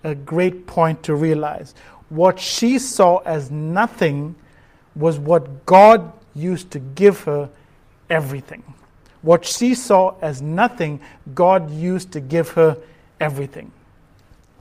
a 0.04 0.14
great 0.14 0.66
point 0.66 1.02
to 1.04 1.14
realize. 1.14 1.74
What 2.08 2.38
she 2.38 2.78
saw 2.78 3.18
as 3.18 3.50
nothing 3.50 4.34
was 4.94 5.18
what 5.18 5.66
God 5.66 6.12
used 6.34 6.70
to 6.70 6.78
give 6.78 7.20
her 7.22 7.50
everything. 8.08 8.62
What 9.22 9.44
she 9.44 9.74
saw 9.74 10.14
as 10.20 10.40
nothing, 10.40 11.00
God 11.34 11.70
used 11.70 12.12
to 12.12 12.20
give 12.20 12.50
her 12.50 12.76
everything. 13.20 13.72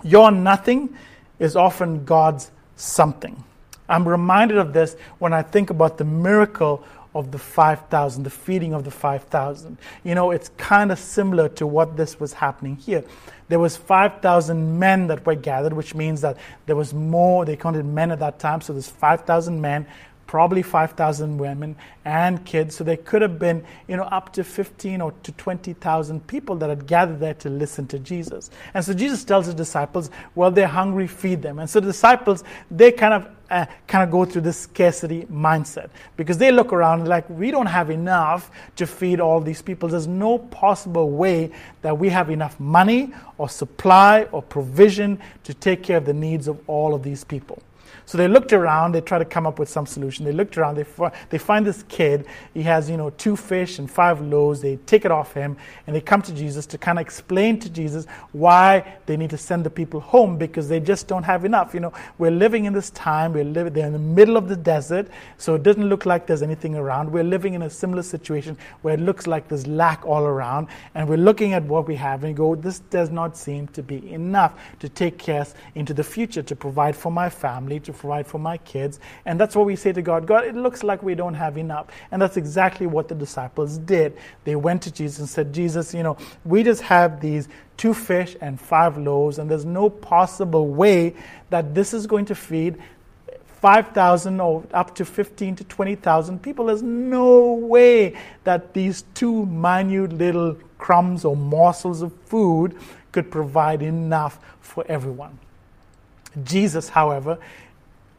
Your 0.03 0.31
nothing 0.31 0.97
is 1.39 1.55
often 1.55 2.05
God's 2.05 2.51
something. 2.75 3.43
I'm 3.87 4.07
reminded 4.07 4.57
of 4.57 4.73
this 4.73 4.95
when 5.19 5.33
I 5.33 5.41
think 5.41 5.69
about 5.69 5.97
the 5.97 6.05
miracle 6.05 6.83
of 7.15 7.31
the 7.31 7.39
5,000, 7.39 8.23
the 8.23 8.29
feeding 8.29 8.73
of 8.73 8.83
the 8.83 8.91
5,000. 8.91 9.77
You 10.03 10.15
know, 10.15 10.31
it's 10.31 10.50
kind 10.57 10.91
of 10.91 11.00
similar 11.00 11.48
to 11.50 11.65
what 11.65 11.95
this 11.95 12.19
was 12.19 12.33
happening 12.33 12.75
here. 12.75 13.05
There 13.48 13.59
was 13.59 13.77
5,000 13.77 14.77
men 14.77 15.07
that 15.07 15.25
were 15.25 15.35
gathered, 15.35 15.71
which 15.71 15.95
means 15.95 16.19
that 16.21 16.37
there 16.65 16.75
was 16.75 16.93
more, 16.93 17.45
they 17.45 17.55
counted 17.55 17.85
men 17.85 18.11
at 18.11 18.19
that 18.19 18.37
time, 18.37 18.59
so 18.59 18.74
there's 18.74 18.89
5,000 18.89 19.61
men 19.61 19.87
probably 20.27 20.61
5,000 20.61 21.38
women 21.38 21.75
and 22.03 22.44
kids. 22.46 22.75
So 22.75 22.83
there 22.83 22.98
could 22.98 23.22
have 23.22 23.38
been, 23.40 23.64
you 23.88 23.98
know, 23.98 24.03
up 24.03 24.33
to 24.33 24.44
15 24.44 25.01
or 25.01 25.11
to 25.24 25.31
20,000 25.33 26.27
people 26.27 26.55
that 26.57 26.70
had 26.70 26.88
gathered 26.88 27.20
there 27.20 27.33
to 27.35 27.50
listen 27.50 27.88
to 27.88 28.00
Jesus. 28.00 28.50
And 28.74 28.83
so 28.83 28.94
Jesus 28.94 29.24
tells 29.24 29.46
his 29.46 29.55
disciples, 29.55 30.09
well, 30.33 30.51
they're 30.51 30.68
hungry, 30.68 31.07
feed 31.07 31.42
them. 31.42 31.59
And 31.59 31.70
so 31.70 31.79
the 31.79 31.88
disciples, 31.88 32.44
they 32.72 32.92
kind 32.92 33.14
of 33.14 33.29
uh, 33.50 33.66
kind 33.88 34.03
of 34.03 34.09
go 34.09 34.25
through 34.25 34.42
this 34.42 34.57
scarcity 34.57 35.25
mindset 35.25 35.90
because 36.18 36.38
they 36.38 36.51
look 36.51 36.74
around 36.74 37.07
like 37.07 37.29
we 37.29 37.51
don't 37.51 37.68
have 37.68 37.92
enough 37.92 38.50
to 38.75 38.88
feed 38.88 39.20
all 39.20 39.40
these 39.40 39.61
people 39.61 39.88
there's 39.88 40.07
no 40.07 40.40
possible 40.40 41.11
way 41.11 41.51
that 41.83 41.96
we 41.96 42.09
have 42.09 42.31
enough 42.31 42.59
money 42.59 43.14
or 43.38 43.48
supply 43.48 44.24
or 44.31 44.42
provision 44.42 45.20
to 45.44 45.53
take 45.53 45.83
care 45.83 45.98
of 45.98 46.05
the 46.05 46.14
needs 46.14 46.48
of 46.48 46.59
all 46.68 46.96
of 46.96 47.03
these 47.03 47.24
people 47.24 47.61
so 48.05 48.18
they 48.18 48.27
looked 48.27 48.53
around, 48.53 48.94
they 48.94 49.01
tried 49.01 49.20
to 49.20 49.25
come 49.25 49.48
up 49.48 49.59
with 49.59 49.70
some 49.70 49.85
solution. 49.85 50.25
They 50.25 50.31
looked 50.31 50.57
around, 50.57 50.75
they, 50.75 50.85
they 51.29 51.37
find 51.37 51.65
this 51.65 51.83
kid. 51.89 52.25
He 52.53 52.61
has, 52.63 52.89
you 52.89 52.98
know, 52.98 53.09
two 53.11 53.35
fish 53.35 53.79
and 53.79 53.89
five 53.89 54.22
loaves. 54.22 54.61
They 54.61 54.77
take 54.85 55.05
it 55.05 55.11
off 55.11 55.33
him 55.33 55.57
and 55.87 55.96
they 55.96 56.01
come 56.01 56.22
to 56.24 56.33
Jesus 56.33 56.65
to 56.68 56.77
kind 56.77 57.00
of 57.00 57.01
explain 57.05 57.59
to 57.59 57.70
Jesus 57.70 58.05
why 58.31 58.98
they 59.05 59.18
need 59.18 59.29
to 59.29 59.37
send 59.37 59.63
the 59.63 59.70
people 59.70 60.00
home 60.00 60.37
because 60.37 60.68
they 60.68 60.79
just 60.79 61.07
don't 61.07 61.24
have 61.24 61.46
enough. 61.46 61.74
You 61.74 61.79
know, 61.79 61.94
we're 62.18 62.31
living 62.31 62.65
in 62.65 62.74
this 62.74 62.89
time, 62.91 63.33
we're 63.33 63.44
living, 63.44 63.74
they're 63.74 63.87
in 63.87 63.94
the 63.94 64.00
middle 64.00 64.37
of 64.37 64.50
the 64.50 64.55
desert, 64.55 65.07
so 65.37 65.55
it 65.55 65.63
doesn't 65.63 65.87
look 65.87 66.05
like 66.05 66.27
there's 66.27 66.44
anything 66.44 66.75
around. 66.75 67.11
We're 67.11 67.24
living 67.24 67.53
in 67.53 67.63
a 67.63 67.70
similar 67.70 68.03
situation 68.03 68.57
where 68.81 68.94
it 68.94 69.00
looks 69.00 69.25
like 69.25 69.48
there's 69.48 69.68
lack 69.68 70.05
all 70.05 70.24
around, 70.24 70.68
and 70.94 71.07
we're 71.07 71.18
looking 71.18 71.53
at 71.53 71.63
what 71.63 71.87
we 71.87 71.96
have 71.96 72.24
and 72.24 72.35
go, 72.35 72.55
this 72.55 72.79
does 72.79 73.09
not 73.09 73.37
seem 73.37 73.68
to 73.70 73.81
be 73.81 74.11
enough 74.11 74.53
to 74.79 74.89
take 74.89 75.18
care 75.18 75.46
into 75.75 75.94
the 75.94 76.03
future, 76.03 76.41
to 76.41 76.55
provide 76.55 76.96
for 76.96 77.11
my 77.11 77.29
family, 77.29 77.79
to 77.81 77.91
provide 77.96 78.27
for 78.27 78.40
my 78.40 78.58
kids. 78.60 79.00
And 79.25 79.40
that's 79.40 79.55
what 79.55 79.66
we 79.66 79.75
say 79.75 79.92
to 79.94 80.01
God 80.01 80.27
God, 80.27 80.46
it 80.46 80.55
looks 80.55 80.84
like 80.84 81.01
we 81.03 81.16
don't 81.16 81.34
have 81.34 81.58
enough. 81.58 81.88
And 82.12 82.22
that's 82.22 82.38
exactly 82.38 82.88
what 82.88 83.08
the 83.08 83.16
disciples 83.16 83.77
did. 83.77 84.18
They 84.44 84.55
went 84.55 84.84
to 84.84 84.92
Jesus 84.92 85.20
and 85.20 85.29
said, 85.29 85.53
Jesus, 85.53 85.94
you 85.94 86.03
know, 86.03 86.18
we 86.44 86.64
just 86.64 86.81
have 86.84 87.22
these 87.22 87.48
two 87.77 87.94
fish 87.94 88.36
and 88.42 88.60
five 88.60 88.98
loaves, 88.98 89.38
and 89.38 89.50
there's 89.50 89.66
no 89.66 89.90
possible 89.90 90.68
way 90.68 91.14
that 91.50 91.75
this 91.75 91.94
is 91.94 92.08
going 92.08 92.25
to 92.25 92.36
feed 92.36 92.77
5,000 93.62 94.40
or 94.40 94.64
up 94.74 94.94
to 94.96 95.05
15 95.05 95.55
to 95.55 95.64
20,000 95.64 96.42
people. 96.42 96.68
There's 96.68 96.84
no 96.84 97.53
way 97.53 98.16
that 98.44 98.74
these 98.74 99.03
two 99.14 99.46
minute 99.48 100.14
little 100.14 100.58
crumbs 100.77 101.25
or 101.25 101.36
morsels 101.36 102.01
of 102.01 102.14
food 102.25 102.77
could 103.12 103.31
provide 103.31 103.81
enough 103.81 104.40
for 104.62 104.86
everyone. 104.88 105.40
Jesus, 106.44 106.90
however, 106.90 107.40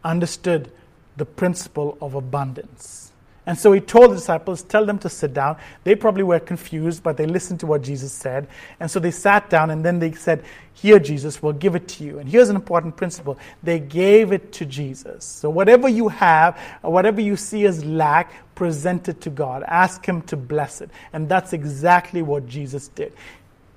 understood 0.07 0.71
the 1.17 1.25
principle 1.25 1.99
of 2.01 2.15
abundance. 2.15 3.13
And 3.49 3.57
so 3.57 3.73
he 3.73 3.81
told 3.81 4.11
the 4.11 4.17
disciples, 4.17 4.63
Tell 4.63 4.85
them 4.85 4.99
to 4.99 5.09
sit 5.09 5.33
down. 5.33 5.57
They 5.85 5.95
probably 5.95 6.25
were 6.25 6.41
confused, 6.41 7.05
but 7.05 7.17
they 7.17 7.27
listened 7.27 7.61
to 7.61 7.67
what 7.67 7.83
Jesus 7.83 8.13
said. 8.13 8.49
And 8.81 8.91
so 8.91 8.99
they 8.99 9.13
sat 9.13 9.49
down 9.49 9.71
and 9.71 9.85
then 9.85 10.01
they 10.01 10.13
said, 10.13 10.45
Here, 10.75 10.99
Jesus, 10.99 11.41
we'll 11.41 11.53
give 11.53 11.77
it 11.77 11.87
to 11.89 12.05
you. 12.05 12.19
And 12.19 12.29
here's 12.29 12.49
an 12.49 12.57
important 12.57 12.97
principle 12.97 13.39
they 13.63 13.79
gave 13.79 14.33
it 14.33 14.53
to 14.55 14.67
Jesus. 14.67 15.25
So 15.25 15.49
whatever 15.49 15.89
you 15.89 16.09
have, 16.09 16.59
whatever 16.83 17.21
you 17.21 17.37
see 17.37 17.67
as 17.67 17.85
lack, 17.85 18.33
present 18.57 19.09
it 19.09 19.21
to 19.21 19.31
God. 19.31 19.63
Ask 19.69 20.05
Him 20.05 20.23
to 20.23 20.37
bless 20.37 20.81
it. 20.81 20.91
And 21.13 21.29
that's 21.29 21.53
exactly 21.53 22.23
what 22.23 22.49
Jesus 22.49 22.89
did. 22.89 23.13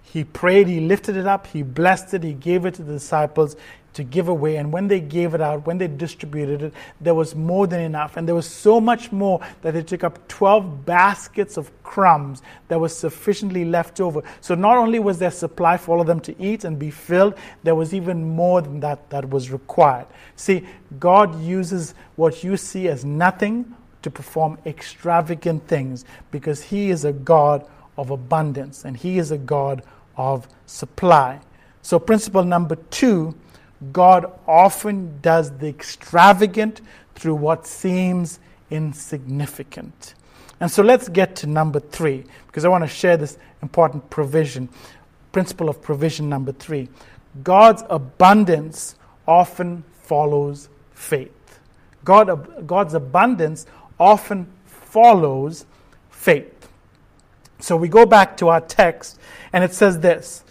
He 0.02 0.24
prayed, 0.24 0.68
he 0.68 0.80
lifted 0.80 1.15
it 1.15 1.28
up, 1.28 1.46
he 1.46 1.62
blessed 1.62 2.15
it, 2.15 2.24
he 2.24 2.34
gave 2.34 2.65
it 2.65 2.74
to 2.76 2.84
the 2.84 2.94
disciples, 2.94 3.56
to 3.93 4.04
give 4.04 4.28
away. 4.28 4.58
And 4.58 4.71
when 4.71 4.88
they 4.88 4.99
gave 4.99 5.34
it 5.34 5.41
out, 5.41 5.65
when 5.65 5.78
they 5.78 5.88
distributed 5.88 6.62
it, 6.62 6.73
there 7.02 7.15
was 7.15 7.36
more 7.36 7.67
than 7.67 7.82
enough. 7.82 8.17
And 8.17 8.28
there 8.28 8.36
was 8.36 8.47
so 8.49 8.80
much 8.80 9.12
more 9.12 9.41
that 9.62 9.73
they 9.73 9.84
took 9.84 10.04
up 10.04 10.28
12 10.28 10.86
baskets 10.86 11.58
of 11.58 11.71
crumbs 11.84 12.41
that 12.67 12.80
was 12.80 12.95
sufficiently 12.95 13.65
left 13.65 13.99
over. 13.99 14.21
So 14.41 14.56
not 14.56 14.78
only 14.78 14.99
was 14.99 15.19
there 15.19 15.32
supply 15.32 15.78
for 15.78 15.95
all 15.95 16.02
of 16.02 16.08
them 16.08 16.19
to 16.21 16.41
eat 16.41 16.63
and 16.63 16.78
be 16.78 16.91
filled, 16.91 17.36
there 17.63 17.75
was 17.75 17.93
even 17.93 18.36
more 18.36 18.62
than 18.62 18.80
that 18.82 19.10
that 19.10 19.30
was 19.30 19.52
required. 19.52 20.08
See, 20.36 20.67
God 20.99 21.41
uses 21.41 21.95
what 22.15 22.43
you 22.43 22.58
see 22.58 22.88
as 22.88 23.04
nothing 23.04 23.75
to 24.02 24.12
perform 24.12 24.58
extravagant 24.65 25.67
things 25.67 26.06
because 26.32 26.62
He 26.62 26.89
is 26.89 27.06
a 27.06 27.13
God 27.13 27.65
of 27.97 28.12
abundance 28.12 28.86
and 28.86 28.95
He 28.95 29.17
is 29.17 29.32
a 29.32 29.38
God 29.38 29.84
of 30.15 30.47
supply. 30.65 31.41
So, 31.82 31.99
principle 31.99 32.43
number 32.43 32.75
two 32.75 33.36
God 33.94 34.32
often 34.48 35.20
does 35.22 35.58
the 35.58 35.68
extravagant 35.68 36.82
through 37.15 37.36
what 37.36 37.65
seems 37.65 38.39
insignificant. 38.70 40.15
And 40.60 40.70
so 40.70 40.84
let's 40.84 41.08
get 41.08 41.36
to 41.38 41.48
number 41.48 41.80
three, 41.80 42.26
because 42.48 42.65
I 42.65 42.68
want 42.68 42.84
to 42.84 42.89
share 42.89 43.15
this 43.15 43.38
important 43.62 44.10
provision, 44.10 44.68
principle 45.32 45.70
of 45.70 45.82
provision 45.82 46.28
number 46.28 46.52
three. 46.52 46.89
God's 47.44 47.84
abundance 47.89 48.96
often 49.28 49.84
follows 50.04 50.70
faith. 50.92 51.60
God, 52.04 52.68
God's 52.68 52.94
abundance 52.94 53.65
often 54.00 54.52
follows 54.65 55.65
faith. 56.10 56.70
So 57.60 57.76
we 57.78 57.88
go 57.88 58.06
back 58.06 58.36
to 58.38 58.50
our 58.50 58.62
text, 58.62 59.20
and 59.54 59.63
it 59.63 59.74
says 59.74 60.00
this 60.00 60.44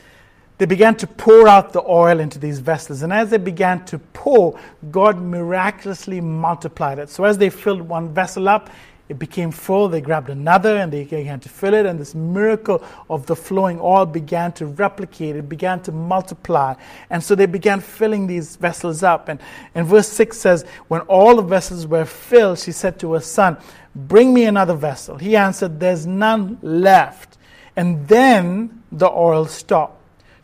They 0.59 0.67
began 0.67 0.97
to 0.97 1.07
pour 1.07 1.49
out 1.49 1.73
the 1.73 1.83
oil 1.83 2.19
into 2.19 2.39
these 2.39 2.59
vessels, 2.59 3.03
and 3.03 3.13
as 3.13 3.31
they 3.31 3.39
began 3.39 3.85
to 3.87 3.99
pour, 3.99 4.59
God 4.91 5.21
miraculously 5.21 6.21
multiplied 6.21 6.99
it. 6.99 7.11
So 7.11 7.25
as 7.25 7.39
they 7.39 7.49
filled 7.49 7.83
one 7.83 8.13
vessel 8.13 8.49
up, 8.49 8.69
it 9.09 9.19
became 9.19 9.51
full. 9.51 9.89
They 9.89 10.03
grabbed 10.03 10.29
another 10.29 10.77
and 10.77 10.93
they 10.93 11.05
began 11.05 11.41
to 11.41 11.49
fill 11.49 11.73
it, 11.75 11.87
and 11.87 11.99
this 11.99 12.15
miracle 12.15 12.85
of 13.09 13.27
the 13.27 13.35
flowing 13.35 13.81
oil 13.81 14.05
began 14.05 14.53
to 14.53 14.67
replicate. 14.67 15.37
It 15.37 15.49
began 15.49 15.81
to 15.85 15.93
multiply. 15.93 16.75
And 17.09 17.23
so 17.23 17.35
they 17.35 17.47
began 17.47 17.81
filling 17.81 18.27
these 18.27 18.57
vessels 18.57 19.03
up. 19.03 19.29
And, 19.29 19.41
and 19.75 19.87
verse 19.87 20.09
6 20.09 20.37
says, 20.37 20.65
When 20.89 21.01
all 21.03 21.37
the 21.37 21.43
vessels 21.43 21.87
were 21.87 22.05
filled, 22.05 22.59
she 22.59 22.73
said 22.73 22.99
to 23.01 23.15
her 23.15 23.21
son, 23.21 23.57
Bring 23.95 24.35
me 24.35 24.45
another 24.45 24.75
vessel. 24.75 25.17
He 25.17 25.37
answered, 25.37 25.81
There's 25.81 26.07
none 26.07 26.59
left. 26.61 27.39
And 27.77 28.07
then 28.09 28.83
the 28.93 29.11
oil 29.11 29.47
stopped. 29.47 29.98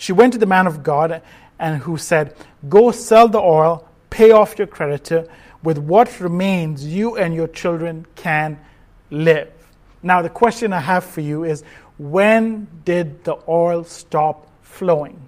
She 0.05 0.13
went 0.13 0.35
to 0.35 0.39
the 0.39 0.45
man 0.45 0.67
of 0.67 0.83
God 0.83 1.23
and 1.59 1.81
who 1.81 1.97
said, 1.97 2.37
Go 2.69 2.91
sell 2.91 3.27
the 3.27 3.41
oil, 3.41 3.89
pay 4.11 4.33
off 4.33 4.59
your 4.59 4.67
creditor 4.67 5.27
with 5.63 5.79
what 5.79 6.21
remains, 6.21 6.85
you 6.85 7.17
and 7.17 7.35
your 7.35 7.49
children 7.49 8.05
can 8.15 8.61
live. 9.11 9.51
Now, 10.03 10.21
the 10.21 10.29
question 10.29 10.75
I 10.75 10.81
have 10.81 11.05
for 11.05 11.23
you 11.23 11.45
is 11.45 11.65
when 11.97 12.69
did 12.85 13.25
the 13.25 13.39
oil 13.49 13.83
stop 13.85 14.47
flowing? 14.61 15.24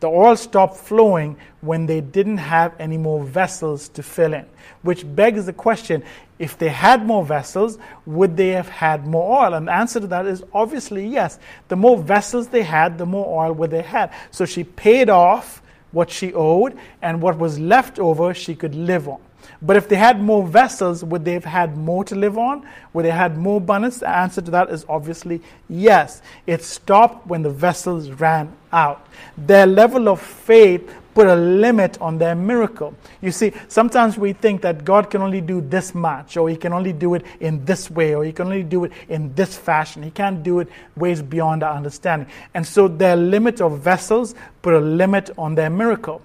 The 0.00 0.08
oil 0.08 0.34
stopped 0.34 0.76
flowing 0.76 1.36
when 1.60 1.86
they 1.86 2.00
didn't 2.00 2.38
have 2.38 2.74
any 2.78 2.96
more 2.96 3.22
vessels 3.22 3.88
to 3.90 4.02
fill 4.02 4.32
in, 4.32 4.46
which 4.82 5.04
begs 5.14 5.46
the 5.46 5.52
question 5.52 6.02
if 6.38 6.56
they 6.56 6.70
had 6.70 7.06
more 7.06 7.22
vessels, 7.22 7.76
would 8.06 8.34
they 8.34 8.48
have 8.48 8.68
had 8.70 9.06
more 9.06 9.44
oil? 9.44 9.52
And 9.52 9.68
the 9.68 9.74
answer 9.74 10.00
to 10.00 10.06
that 10.06 10.26
is 10.26 10.42
obviously 10.54 11.06
yes. 11.06 11.38
The 11.68 11.76
more 11.76 11.98
vessels 11.98 12.48
they 12.48 12.62
had, 12.62 12.96
the 12.96 13.04
more 13.04 13.44
oil 13.44 13.52
would 13.52 13.70
they 13.70 13.82
had. 13.82 14.10
So 14.30 14.46
she 14.46 14.64
paid 14.64 15.10
off 15.10 15.60
what 15.92 16.10
she 16.10 16.32
owed, 16.32 16.78
and 17.02 17.20
what 17.20 17.36
was 17.36 17.58
left 17.58 17.98
over 17.98 18.32
she 18.32 18.54
could 18.54 18.74
live 18.74 19.06
on. 19.08 19.20
But 19.60 19.76
if 19.76 19.88
they 19.88 19.96
had 19.96 20.22
more 20.22 20.46
vessels, 20.46 21.04
would 21.04 21.24
they 21.24 21.32
have 21.34 21.44
had 21.44 21.76
more 21.76 22.04
to 22.04 22.14
live 22.14 22.38
on? 22.38 22.66
Would 22.92 23.04
they 23.04 23.10
have 23.10 23.32
had 23.32 23.38
more 23.38 23.58
abundance? 23.58 23.98
The 23.98 24.08
answer 24.08 24.40
to 24.40 24.50
that 24.52 24.70
is 24.70 24.86
obviously 24.88 25.42
yes. 25.68 26.22
It 26.46 26.62
stopped 26.62 27.26
when 27.26 27.42
the 27.42 27.50
vessels 27.50 28.10
ran 28.10 28.56
out. 28.72 29.06
Their 29.36 29.66
level 29.66 30.08
of 30.08 30.20
faith 30.20 30.92
put 31.14 31.26
a 31.26 31.34
limit 31.34 32.00
on 32.00 32.18
their 32.18 32.34
miracle. 32.34 32.94
You 33.20 33.32
see, 33.32 33.52
sometimes 33.68 34.16
we 34.16 34.32
think 34.32 34.62
that 34.62 34.84
God 34.84 35.10
can 35.10 35.22
only 35.22 35.40
do 35.40 35.60
this 35.60 35.94
much, 35.94 36.36
or 36.36 36.48
He 36.48 36.56
can 36.56 36.72
only 36.72 36.92
do 36.92 37.14
it 37.14 37.24
in 37.40 37.64
this 37.64 37.90
way, 37.90 38.14
or 38.14 38.24
He 38.24 38.32
can 38.32 38.46
only 38.46 38.62
do 38.62 38.84
it 38.84 38.92
in 39.08 39.34
this 39.34 39.56
fashion. 39.56 40.02
He 40.02 40.10
can't 40.10 40.42
do 40.42 40.60
it 40.60 40.68
ways 40.96 41.20
beyond 41.20 41.62
our 41.62 41.74
understanding. 41.74 42.28
And 42.54 42.66
so 42.66 42.88
their 42.88 43.16
limit 43.16 43.60
of 43.60 43.80
vessels 43.80 44.34
put 44.62 44.74
a 44.74 44.80
limit 44.80 45.30
on 45.36 45.54
their 45.54 45.70
miracle. 45.70 46.22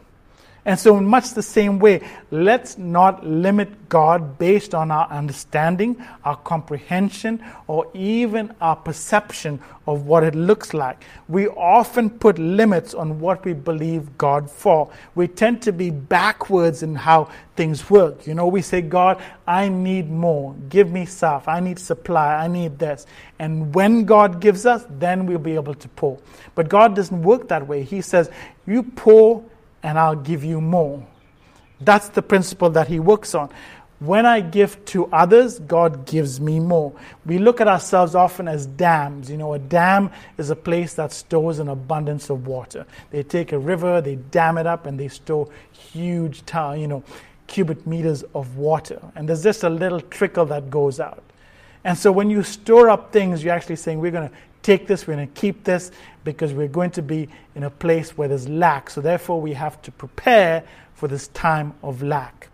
And 0.67 0.79
so, 0.79 0.97
in 0.97 1.05
much 1.05 1.35
the 1.35 1.43
same 1.43 1.77
way, 1.77 2.01
let's 2.31 2.75
not 2.79 3.23
limit 3.23 3.87
God 3.87 4.39
based 4.39 4.73
on 4.73 4.89
our 4.89 5.07
understanding, 5.11 6.03
our 6.23 6.35
comprehension, 6.37 7.43
or 7.67 7.87
even 7.93 8.51
our 8.59 8.75
perception 8.75 9.59
of 9.85 10.07
what 10.07 10.23
it 10.23 10.33
looks 10.33 10.73
like. 10.73 11.03
We 11.27 11.47
often 11.49 12.09
put 12.09 12.39
limits 12.39 12.95
on 12.95 13.19
what 13.19 13.45
we 13.45 13.53
believe 13.53 14.17
God 14.17 14.49
for. 14.49 14.91
We 15.13 15.27
tend 15.27 15.61
to 15.63 15.71
be 15.71 15.91
backwards 15.91 16.81
in 16.81 16.95
how 16.95 17.29
things 17.55 17.87
work. 17.87 18.25
You 18.25 18.33
know, 18.33 18.47
we 18.47 18.63
say, 18.63 18.81
God, 18.81 19.21
I 19.45 19.69
need 19.69 20.09
more. 20.09 20.55
Give 20.69 20.91
me 20.91 21.05
stuff. 21.05 21.47
I 21.47 21.59
need 21.59 21.77
supply. 21.77 22.43
I 22.43 22.47
need 22.47 22.79
this. 22.79 23.05
And 23.37 23.73
when 23.75 24.05
God 24.05 24.39
gives 24.41 24.65
us, 24.65 24.83
then 24.89 25.27
we'll 25.27 25.37
be 25.37 25.53
able 25.53 25.75
to 25.75 25.87
pour. 25.89 26.17
But 26.55 26.69
God 26.69 26.95
doesn't 26.95 27.21
work 27.21 27.49
that 27.49 27.67
way. 27.67 27.83
He 27.83 28.01
says, 28.01 28.31
You 28.65 28.81
pour 28.81 29.45
and 29.85 29.99
I'll 29.99 30.15
give 30.15 30.43
you 30.43 30.59
more. 30.59 31.05
That's 31.79 32.09
the 32.09 32.23
principle 32.23 32.71
that 32.71 32.87
he 32.87 32.99
works 32.99 33.35
on. 33.35 33.51
When 33.99 34.25
I 34.25 34.41
give 34.41 34.83
to 34.85 35.05
others, 35.13 35.59
God 35.59 36.07
gives 36.07 36.41
me 36.41 36.59
more. 36.59 36.91
We 37.25 37.37
look 37.37 37.61
at 37.61 37.67
ourselves 37.67 38.15
often 38.15 38.47
as 38.47 38.65
dams. 38.65 39.29
You 39.29 39.37
know, 39.37 39.53
a 39.53 39.59
dam 39.59 40.09
is 40.39 40.49
a 40.49 40.55
place 40.55 40.95
that 40.95 41.13
stores 41.13 41.59
an 41.59 41.69
abundance 41.69 42.31
of 42.31 42.47
water. 42.47 42.85
They 43.11 43.21
take 43.21 43.51
a 43.51 43.59
river, 43.59 44.01
they 44.01 44.15
dam 44.15 44.57
it 44.57 44.65
up, 44.65 44.87
and 44.87 44.99
they 44.99 45.07
store 45.07 45.47
huge, 45.71 46.43
you 46.51 46.87
know, 46.87 47.03
cubic 47.45 47.85
meters 47.85 48.23
of 48.33 48.57
water. 48.57 48.99
And 49.15 49.29
there's 49.29 49.43
just 49.43 49.63
a 49.63 49.69
little 49.69 50.01
trickle 50.01 50.45
that 50.47 50.71
goes 50.71 50.99
out. 50.99 51.23
And 51.83 51.95
so 51.95 52.11
when 52.11 52.31
you 52.31 52.41
store 52.41 52.89
up 52.89 53.13
things, 53.13 53.43
you're 53.43 53.53
actually 53.53 53.75
saying, 53.75 53.99
we're 53.99 54.11
going 54.11 54.29
to 54.29 54.35
take 54.65 54.87
this, 54.87 55.05
we're 55.05 55.15
going 55.15 55.27
to 55.27 55.39
keep 55.39 55.63
this, 55.63 55.91
because 56.23 56.51
we're 56.53 56.67
going 56.67 56.91
to 56.91 57.03
be 57.03 57.29
in 57.53 57.63
a 57.63 57.69
place 57.69 58.17
where 58.17 58.27
there's 58.27 58.49
lack. 58.49 58.89
So 58.89 58.99
therefore, 58.99 59.39
we 59.39 59.53
have 59.53 59.79
to 59.83 59.91
prepare 59.91 60.63
for 60.95 61.07
this 61.07 61.27
time 61.29 61.73
of 61.83 62.01
lack. 62.01 62.49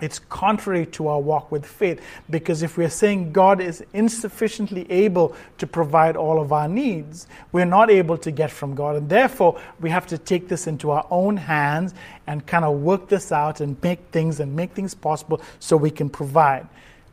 It's 0.00 0.18
contrary 0.18 0.86
to 0.86 1.06
our 1.06 1.20
walk 1.20 1.52
with 1.52 1.64
faith 1.64 2.00
because 2.28 2.64
if 2.64 2.76
we're 2.76 2.90
saying 2.90 3.30
God 3.30 3.60
is 3.60 3.84
insufficiently 3.92 4.90
able 4.90 5.36
to 5.58 5.66
provide 5.68 6.16
all 6.16 6.40
of 6.40 6.52
our 6.52 6.66
needs, 6.66 7.28
we're 7.52 7.66
not 7.66 7.88
able 7.88 8.18
to 8.18 8.32
get 8.32 8.50
from 8.50 8.74
God. 8.74 8.96
And 8.96 9.08
therefore, 9.08 9.60
we 9.80 9.90
have 9.90 10.08
to 10.08 10.18
take 10.18 10.48
this 10.48 10.66
into 10.66 10.90
our 10.90 11.06
own 11.08 11.36
hands 11.36 11.94
and 12.26 12.44
kind 12.44 12.64
of 12.64 12.80
work 12.80 13.08
this 13.08 13.30
out 13.30 13.60
and 13.60 13.80
make 13.80 14.00
things 14.10 14.40
and 14.40 14.56
make 14.56 14.72
things 14.72 14.92
possible 14.92 15.40
so 15.60 15.76
we 15.76 15.90
can 15.92 16.10
provide. 16.10 16.66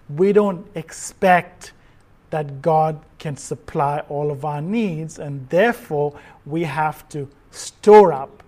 We 0.10 0.34
don't 0.34 0.66
expect 0.74 1.74
that 2.32 2.64
God 2.64 3.00
can 3.20 3.38
supply 3.38 4.00
all 4.10 4.32
of 4.32 4.46
our 4.46 4.62
needs, 4.62 5.20
and 5.20 5.48
therefore 5.50 6.18
we 6.46 6.64
have 6.64 7.08
to 7.10 7.30
store 7.52 8.12
up 8.14 8.44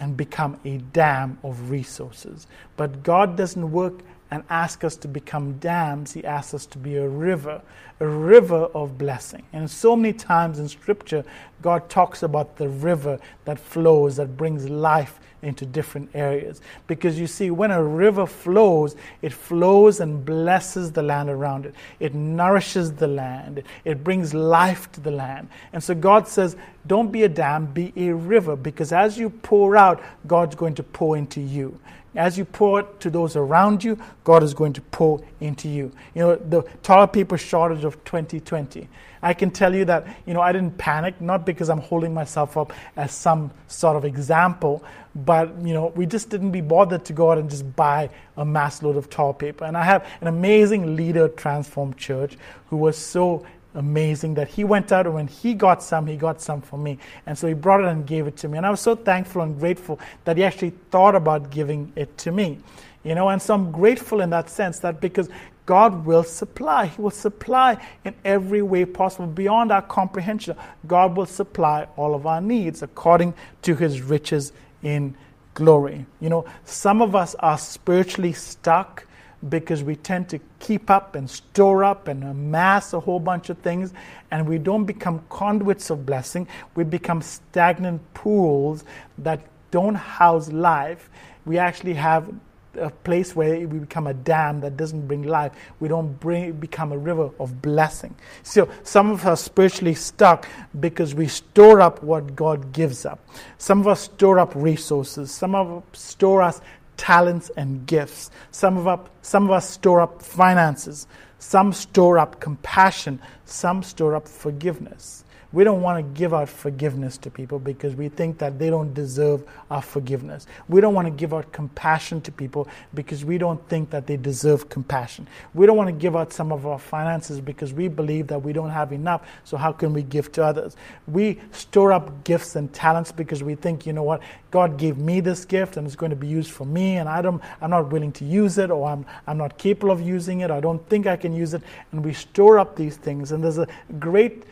and 0.00 0.16
become 0.16 0.58
a 0.64 0.78
dam 0.78 1.38
of 1.42 1.70
resources. 1.70 2.46
But 2.76 3.02
God 3.02 3.36
doesn't 3.36 3.70
work 3.70 4.00
and 4.30 4.44
ask 4.50 4.84
us 4.84 4.94
to 4.96 5.08
become 5.08 5.54
dams, 5.58 6.12
He 6.12 6.24
asks 6.24 6.54
us 6.54 6.66
to 6.66 6.78
be 6.78 6.96
a 6.96 7.08
river, 7.08 7.62
a 7.98 8.06
river 8.06 8.66
of 8.74 8.98
blessing. 8.98 9.42
And 9.52 9.70
so 9.70 9.96
many 9.96 10.12
times 10.12 10.58
in 10.58 10.68
Scripture, 10.68 11.24
God 11.62 11.88
talks 11.88 12.22
about 12.22 12.56
the 12.56 12.68
river 12.68 13.18
that 13.46 13.58
flows, 13.58 14.16
that 14.16 14.36
brings 14.36 14.68
life 14.68 15.18
into 15.42 15.64
different 15.64 16.10
areas. 16.14 16.60
Because 16.86 17.18
you 17.18 17.26
see, 17.26 17.50
when 17.50 17.70
a 17.70 17.82
river 17.82 18.26
flows, 18.26 18.96
it 19.22 19.32
flows 19.32 20.00
and 20.00 20.24
blesses 20.24 20.92
the 20.92 21.02
land 21.02 21.28
around 21.30 21.66
it. 21.66 21.74
It 22.00 22.14
nourishes 22.14 22.92
the 22.94 23.08
land. 23.08 23.62
It 23.84 24.02
brings 24.02 24.34
life 24.34 24.90
to 24.92 25.00
the 25.00 25.10
land. 25.10 25.48
And 25.72 25.82
so 25.82 25.94
God 25.94 26.28
says, 26.28 26.56
don't 26.86 27.12
be 27.12 27.22
a 27.22 27.28
dam, 27.28 27.66
be 27.66 27.92
a 27.96 28.14
river. 28.14 28.56
Because 28.56 28.92
as 28.92 29.18
you 29.18 29.30
pour 29.30 29.76
out, 29.76 30.02
God's 30.26 30.54
going 30.54 30.74
to 30.76 30.82
pour 30.82 31.16
into 31.16 31.40
you. 31.40 31.78
As 32.14 32.36
you 32.38 32.44
pour 32.44 32.80
it 32.80 33.00
to 33.00 33.10
those 33.10 33.36
around 33.36 33.84
you, 33.84 33.98
God 34.24 34.42
is 34.42 34.54
going 34.54 34.72
to 34.72 34.80
pour 34.80 35.20
into 35.40 35.68
you. 35.68 35.92
You 36.14 36.22
know, 36.22 36.36
the 36.36 36.62
toilet 36.82 37.12
paper 37.12 37.38
shortage 37.38 37.84
of 37.84 38.02
2020. 38.04 38.88
I 39.22 39.34
can 39.34 39.50
tell 39.50 39.74
you 39.74 39.84
that, 39.84 40.06
you 40.26 40.34
know, 40.34 40.40
I 40.40 40.52
didn't 40.52 40.78
panic, 40.78 41.20
not 41.20 41.44
because 41.44 41.68
I'm 41.68 41.80
holding 41.80 42.14
myself 42.14 42.56
up 42.56 42.72
as 42.96 43.12
some 43.12 43.50
sort 43.66 43.96
of 43.96 44.04
example, 44.04 44.82
but, 45.24 45.60
you 45.62 45.74
know, 45.74 45.88
we 45.96 46.06
just 46.06 46.30
didn't 46.30 46.52
be 46.52 46.60
bothered 46.60 47.04
to 47.06 47.12
go 47.12 47.32
out 47.32 47.38
and 47.38 47.50
just 47.50 47.74
buy 47.74 48.10
a 48.36 48.44
mass 48.44 48.82
load 48.82 48.96
of 48.96 49.10
toilet 49.10 49.38
paper. 49.38 49.64
And 49.64 49.76
I 49.76 49.84
have 49.84 50.06
an 50.20 50.28
amazing 50.28 50.96
leader 50.96 51.24
at 51.24 51.36
Transform 51.36 51.94
Church 51.94 52.36
who 52.68 52.76
was 52.76 52.96
so 52.96 53.44
amazing 53.74 54.34
that 54.34 54.48
he 54.48 54.64
went 54.64 54.92
out 54.92 55.06
and 55.06 55.14
when 55.14 55.26
he 55.26 55.54
got 55.54 55.82
some, 55.82 56.06
he 56.06 56.16
got 56.16 56.40
some 56.40 56.60
for 56.60 56.78
me. 56.78 56.98
And 57.26 57.36
so 57.36 57.46
he 57.46 57.54
brought 57.54 57.80
it 57.80 57.86
and 57.86 58.06
gave 58.06 58.26
it 58.26 58.36
to 58.38 58.48
me. 58.48 58.58
And 58.58 58.66
I 58.66 58.70
was 58.70 58.80
so 58.80 58.94
thankful 58.94 59.42
and 59.42 59.58
grateful 59.58 59.98
that 60.24 60.36
he 60.36 60.44
actually 60.44 60.72
thought 60.90 61.14
about 61.14 61.50
giving 61.50 61.92
it 61.96 62.16
to 62.18 62.32
me. 62.32 62.58
You 63.02 63.14
know, 63.14 63.28
and 63.28 63.40
so 63.40 63.54
I'm 63.54 63.72
grateful 63.72 64.20
in 64.20 64.30
that 64.30 64.50
sense 64.50 64.80
that 64.80 65.00
because 65.00 65.28
God 65.66 66.06
will 66.06 66.24
supply. 66.24 66.86
He 66.86 67.02
will 67.02 67.10
supply 67.10 67.76
in 68.04 68.14
every 68.24 68.62
way 68.62 68.84
possible 68.84 69.26
beyond 69.26 69.70
our 69.70 69.82
comprehension. 69.82 70.56
God 70.86 71.16
will 71.16 71.26
supply 71.26 71.86
all 71.96 72.14
of 72.14 72.26
our 72.26 72.40
needs 72.40 72.82
according 72.82 73.34
to 73.62 73.74
his 73.74 74.00
riches 74.00 74.52
in 74.82 75.14
glory. 75.54 76.06
You 76.20 76.28
know, 76.28 76.44
some 76.64 77.02
of 77.02 77.14
us 77.14 77.34
are 77.36 77.58
spiritually 77.58 78.32
stuck 78.32 79.06
because 79.48 79.84
we 79.84 79.94
tend 79.94 80.28
to 80.28 80.40
keep 80.58 80.90
up 80.90 81.14
and 81.14 81.30
store 81.30 81.84
up 81.84 82.08
and 82.08 82.24
amass 82.24 82.92
a 82.92 83.00
whole 83.00 83.20
bunch 83.20 83.50
of 83.50 83.58
things, 83.58 83.92
and 84.30 84.48
we 84.48 84.58
don't 84.58 84.84
become 84.84 85.22
conduits 85.28 85.90
of 85.90 86.04
blessing. 86.04 86.48
We 86.74 86.84
become 86.84 87.22
stagnant 87.22 88.02
pools 88.14 88.84
that 89.18 89.40
don't 89.70 89.94
house 89.94 90.50
life. 90.50 91.08
We 91.44 91.58
actually 91.58 91.94
have 91.94 92.32
a 92.76 92.90
place 92.90 93.34
where 93.34 93.58
we 93.66 93.78
become 93.78 94.06
a 94.06 94.14
dam 94.14 94.60
that 94.60 94.76
doesn't 94.76 95.06
bring 95.06 95.22
life. 95.22 95.52
We 95.80 95.88
don't 95.88 96.18
bring, 96.20 96.52
become 96.52 96.92
a 96.92 96.98
river 96.98 97.30
of 97.40 97.62
blessing. 97.62 98.14
So 98.42 98.68
some 98.82 99.10
of 99.10 99.26
us 99.26 99.42
spiritually 99.42 99.94
stuck 99.94 100.46
because 100.78 101.14
we 101.14 101.28
store 101.28 101.80
up 101.80 102.02
what 102.02 102.36
God 102.36 102.72
gives 102.72 103.04
up. 103.06 103.20
Some 103.58 103.80
of 103.80 103.88
us 103.88 104.02
store 104.02 104.38
up 104.38 104.52
resources. 104.54 105.30
Some 105.30 105.54
of 105.54 105.70
us 105.70 106.00
store 106.00 106.42
us 106.42 106.60
talents 106.96 107.50
and 107.56 107.86
gifts. 107.86 108.30
Some 108.50 108.76
of 108.76 108.86
us, 108.86 109.08
some 109.22 109.44
of 109.44 109.50
us 109.50 109.68
store 109.68 110.00
up 110.00 110.22
finances. 110.22 111.06
Some 111.38 111.72
store 111.72 112.18
up 112.18 112.40
compassion. 112.40 113.20
Some 113.44 113.82
store 113.82 114.14
up 114.14 114.28
forgiveness. 114.28 115.24
We 115.52 115.64
don't 115.64 115.80
want 115.80 115.98
to 115.98 116.18
give 116.18 116.34
out 116.34 116.48
forgiveness 116.48 117.16
to 117.18 117.30
people 117.30 117.58
because 117.58 117.94
we 117.94 118.10
think 118.10 118.36
that 118.38 118.58
they 118.58 118.68
don't 118.68 118.92
deserve 118.92 119.48
our 119.70 119.80
forgiveness. 119.80 120.46
We 120.68 120.82
don't 120.82 120.92
want 120.92 121.06
to 121.06 121.10
give 121.10 121.32
out 121.32 121.52
compassion 121.52 122.20
to 122.22 122.32
people 122.32 122.68
because 122.92 123.24
we 123.24 123.38
don't 123.38 123.66
think 123.68 123.88
that 123.90 124.06
they 124.06 124.18
deserve 124.18 124.68
compassion. 124.68 125.26
We 125.54 125.64
don't 125.64 125.78
want 125.78 125.88
to 125.88 125.92
give 125.92 126.16
out 126.16 126.34
some 126.34 126.52
of 126.52 126.66
our 126.66 126.78
finances 126.78 127.40
because 127.40 127.72
we 127.72 127.88
believe 127.88 128.26
that 128.26 128.42
we 128.42 128.52
don't 128.52 128.68
have 128.68 128.92
enough, 128.92 129.26
so 129.44 129.56
how 129.56 129.72
can 129.72 129.94
we 129.94 130.02
give 130.02 130.30
to 130.32 130.44
others? 130.44 130.76
We 131.06 131.40
store 131.52 131.92
up 131.92 132.24
gifts 132.24 132.56
and 132.56 132.70
talents 132.74 133.10
because 133.10 133.42
we 133.42 133.54
think, 133.54 133.86
you 133.86 133.94
know 133.94 134.02
what, 134.02 134.20
God 134.50 134.76
gave 134.76 134.98
me 134.98 135.20
this 135.20 135.46
gift 135.46 135.78
and 135.78 135.86
it's 135.86 135.96
going 135.96 136.10
to 136.10 136.16
be 136.16 136.26
used 136.26 136.50
for 136.50 136.66
me 136.66 136.96
and 136.96 137.08
I 137.08 137.22
don't, 137.22 137.42
I'm 137.62 137.70
not 137.70 137.90
willing 137.90 138.12
to 138.12 138.24
use 138.24 138.58
it 138.58 138.70
or 138.70 138.86
I'm, 138.86 139.06
I'm 139.26 139.38
not 139.38 139.56
capable 139.56 139.90
of 139.92 140.00
using 140.00 140.40
it. 140.40 140.50
I 140.50 140.60
don't 140.60 140.86
think 140.88 141.06
I 141.06 141.16
can 141.16 141.34
use 141.34 141.54
it. 141.54 141.62
And 141.92 142.04
we 142.04 142.12
store 142.12 142.58
up 142.58 142.76
these 142.76 142.96
things. 142.96 143.32
And 143.32 143.42
there's 143.42 143.58
a 143.58 143.66
great 143.98 144.44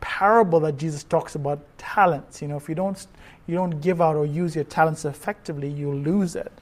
parable 0.00 0.60
that 0.60 0.76
Jesus 0.76 1.04
talks 1.04 1.34
about 1.34 1.60
talents. 1.78 2.42
You 2.42 2.48
know, 2.48 2.56
if 2.56 2.68
you 2.68 2.74
don't 2.74 3.06
you 3.46 3.54
don't 3.54 3.80
give 3.80 4.00
out 4.00 4.16
or 4.16 4.26
use 4.26 4.54
your 4.54 4.64
talents 4.64 5.04
effectively, 5.04 5.68
you'll 5.68 5.96
lose 5.96 6.34
it. 6.34 6.52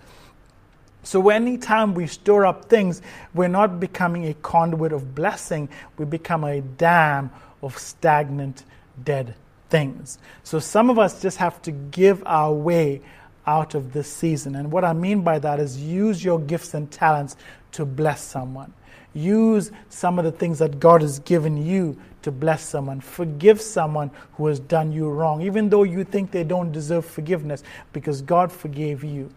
So 1.02 1.28
anytime 1.28 1.94
we 1.94 2.06
store 2.06 2.46
up 2.46 2.66
things, 2.66 3.02
we're 3.34 3.48
not 3.48 3.78
becoming 3.78 4.26
a 4.26 4.34
conduit 4.34 4.92
of 4.92 5.14
blessing, 5.14 5.68
we 5.98 6.04
become 6.04 6.44
a 6.44 6.60
dam 6.60 7.30
of 7.62 7.78
stagnant, 7.78 8.64
dead 9.02 9.34
things. 9.68 10.18
So 10.42 10.58
some 10.58 10.90
of 10.90 10.98
us 10.98 11.20
just 11.20 11.38
have 11.38 11.60
to 11.62 11.72
give 11.72 12.22
our 12.26 12.52
way 12.52 13.02
out 13.46 13.74
of 13.74 13.92
this 13.92 14.10
season. 14.10 14.54
And 14.54 14.72
what 14.72 14.84
I 14.84 14.94
mean 14.94 15.22
by 15.22 15.38
that 15.38 15.60
is 15.60 15.78
use 15.78 16.24
your 16.24 16.40
gifts 16.40 16.72
and 16.72 16.90
talents 16.90 17.36
to 17.72 17.84
bless 17.84 18.22
someone. 18.22 18.72
Use 19.14 19.70
some 19.88 20.18
of 20.18 20.24
the 20.24 20.32
things 20.32 20.58
that 20.58 20.80
God 20.80 21.00
has 21.02 21.20
given 21.20 21.64
you 21.64 21.96
to 22.22 22.32
bless 22.32 22.62
someone. 22.62 23.00
Forgive 23.00 23.60
someone 23.60 24.10
who 24.32 24.46
has 24.46 24.58
done 24.58 24.92
you 24.92 25.08
wrong, 25.08 25.42
even 25.42 25.68
though 25.68 25.84
you 25.84 26.04
think 26.04 26.30
they 26.30 26.44
don't 26.44 26.72
deserve 26.72 27.04
forgiveness, 27.04 27.62
because 27.92 28.22
God 28.22 28.50
forgave 28.50 29.04
you. 29.04 29.30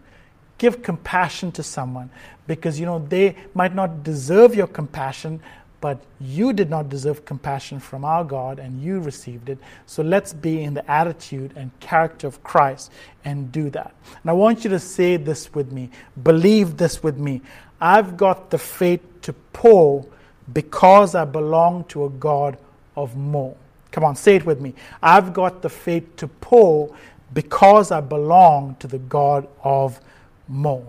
Give 0.56 0.82
compassion 0.82 1.52
to 1.52 1.62
someone 1.62 2.10
because 2.48 2.80
you 2.80 2.86
know 2.86 2.98
they 2.98 3.36
might 3.54 3.74
not 3.74 4.02
deserve 4.02 4.56
your 4.56 4.66
compassion, 4.66 5.40
but 5.80 6.02
you 6.18 6.52
did 6.52 6.68
not 6.68 6.88
deserve 6.88 7.24
compassion 7.24 7.78
from 7.78 8.04
our 8.04 8.24
God 8.24 8.58
and 8.58 8.82
you 8.82 8.98
received 8.98 9.48
it. 9.48 9.58
So 9.86 10.02
let's 10.02 10.32
be 10.32 10.64
in 10.64 10.74
the 10.74 10.90
attitude 10.90 11.52
and 11.54 11.70
character 11.78 12.26
of 12.26 12.42
Christ 12.42 12.90
and 13.24 13.52
do 13.52 13.70
that. 13.70 13.94
And 14.22 14.30
I 14.30 14.32
want 14.32 14.64
you 14.64 14.70
to 14.70 14.80
say 14.80 15.16
this 15.16 15.54
with 15.54 15.70
me, 15.70 15.90
believe 16.24 16.76
this 16.76 17.02
with 17.02 17.18
me. 17.18 17.42
I've 17.80 18.16
got 18.16 18.50
the 18.50 18.58
faith 18.58 19.02
to 19.22 19.32
pour 19.52 20.06
because 20.52 21.14
I 21.14 21.24
belong 21.24 21.84
to 21.84 22.04
a 22.04 22.10
God 22.10 22.58
of 22.96 23.16
more. 23.16 23.56
Come 23.92 24.04
on, 24.04 24.16
say 24.16 24.36
it 24.36 24.46
with 24.46 24.60
me. 24.60 24.74
I've 25.02 25.32
got 25.32 25.62
the 25.62 25.68
faith 25.68 26.16
to 26.16 26.28
pour 26.28 26.94
because 27.32 27.90
I 27.90 28.00
belong 28.00 28.76
to 28.80 28.86
the 28.86 28.98
God 28.98 29.48
of 29.62 30.00
more. 30.46 30.86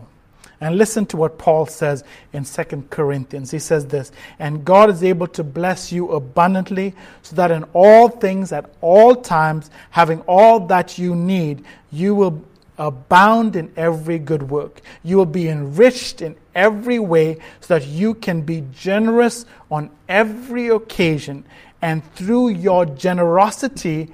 And 0.62 0.78
listen 0.78 1.06
to 1.08 1.18
what 1.18 1.38
Paul 1.38 1.66
says 1.68 2.04
in 2.34 2.44
2 2.44 2.88
Corinthians. 2.90 3.52
He 3.52 3.60
says 3.60 3.86
this 3.88 4.12
And 4.40 4.66
God 4.66 4.90
is 4.90 5.04
able 5.04 5.28
to 5.28 5.44
bless 5.44 5.92
you 5.92 6.12
abundantly, 6.12 6.94
so 7.22 7.36
that 7.38 7.52
in 7.52 7.64
all 7.74 8.10
things, 8.10 8.52
at 8.52 8.70
all 8.82 9.16
times, 9.16 9.70
having 9.92 10.20
all 10.22 10.60
that 10.68 10.98
you 10.98 11.16
need, 11.16 11.64
you 11.92 12.14
will 12.14 12.44
abound 12.78 13.56
in 13.56 13.72
every 13.78 14.20
good 14.20 14.50
work. 14.50 14.82
You 15.04 15.18
will 15.18 15.26
be 15.26 15.48
enriched 15.48 16.22
in 16.22 16.36
every 16.60 17.00
way, 17.00 17.38
so 17.62 17.80
that 17.80 17.88
you 17.88 18.14
can 18.14 18.42
be 18.42 18.64
generous 18.72 19.46
on 19.72 19.90
every 20.08 20.68
occasion 20.68 21.46
and 21.82 22.04
through 22.16 22.50
your 22.50 22.86
generosity 22.86 24.10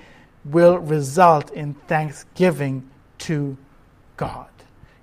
will 0.46 0.78
result 0.78 1.52
in 1.52 1.74
thanksgiving 1.74 2.88
to 3.18 3.58
God. 4.18 4.48